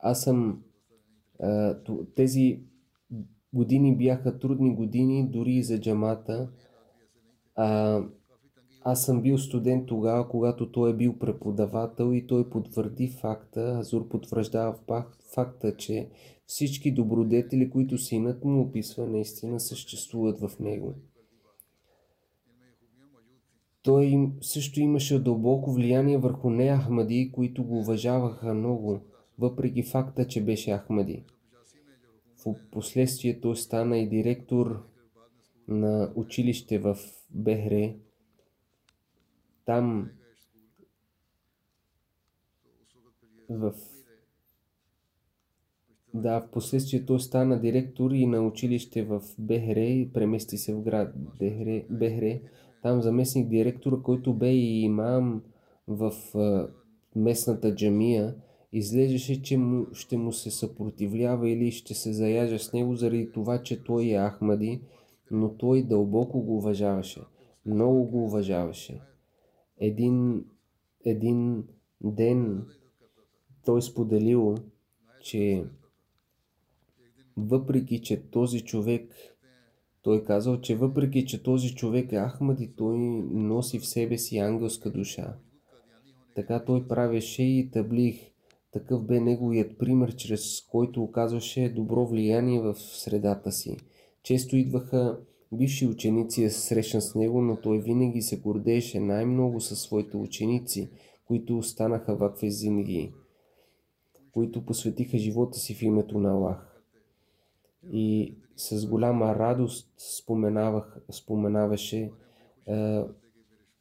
[0.00, 0.62] Аз съм
[2.14, 2.60] тези
[3.52, 6.50] години бяха трудни години дори и за джамата.
[7.54, 8.00] А,
[8.84, 14.08] аз съм бил студент тогава, когато той е бил преподавател и той потвърди факта, Азур
[14.08, 14.74] потвърждава
[15.34, 16.08] факта, че
[16.46, 20.94] всички добродетели, които синът му описва, наистина съществуват в него.
[23.82, 29.00] Той също имаше дълбоко влияние върху не Ахмади, които го уважаваха много,
[29.38, 31.24] въпреки факта, че беше Ахмади.
[32.46, 34.82] В последствие той стана и директор
[35.68, 36.96] на училище в
[37.30, 37.96] Бехре.
[39.64, 40.10] Там
[43.48, 43.74] в
[46.14, 51.12] да, в последствие той стана директор и на училище в Бехре премести се в град
[51.38, 51.84] Бехре.
[51.90, 52.40] Бехре.
[52.82, 55.42] Там заместник директора, който бе и имам
[55.88, 56.12] в
[57.16, 58.34] местната джамия,
[58.72, 63.62] изглеждаше, че му, ще му се съпротивлява или ще се заяжа с него заради това,
[63.62, 64.80] че той е Ахмади,
[65.30, 67.20] но той дълбоко го уважаваше.
[67.66, 69.00] Много го уважаваше.
[69.80, 70.44] Един,
[71.04, 71.64] един
[72.00, 72.66] ден
[73.64, 74.54] той споделил,
[75.22, 75.64] че
[77.36, 79.14] въпреки, че този човек
[80.02, 82.98] той казал, че въпреки, че този човек е Ахмади, той
[83.30, 85.36] носи в себе си ангелска душа.
[86.34, 88.31] Така той правеше и таблих.
[88.72, 93.76] Такъв бе неговият пример, чрез който оказваше добро влияние в средата си.
[94.22, 95.18] Често идваха
[95.52, 100.16] бивши ученици да се срещнат с него, но той винаги се гордееше най-много със своите
[100.16, 100.90] ученици,
[101.24, 103.12] които останаха в Аквезинги,
[104.32, 106.82] които посветиха живота си в името на Аллах.
[107.92, 112.10] И с голяма радост споменавах, споменаваше
[112.66, 113.02] е,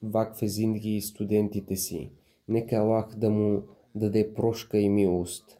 [0.03, 2.11] Вакфе Зинги и студентите си.
[2.47, 3.63] Нека Аллах да му
[3.95, 5.57] даде прошка и милост,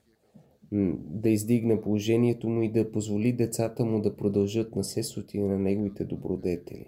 [0.72, 6.88] да издигне положението му и да позволи децата му да продължат наследството на неговите добродетели.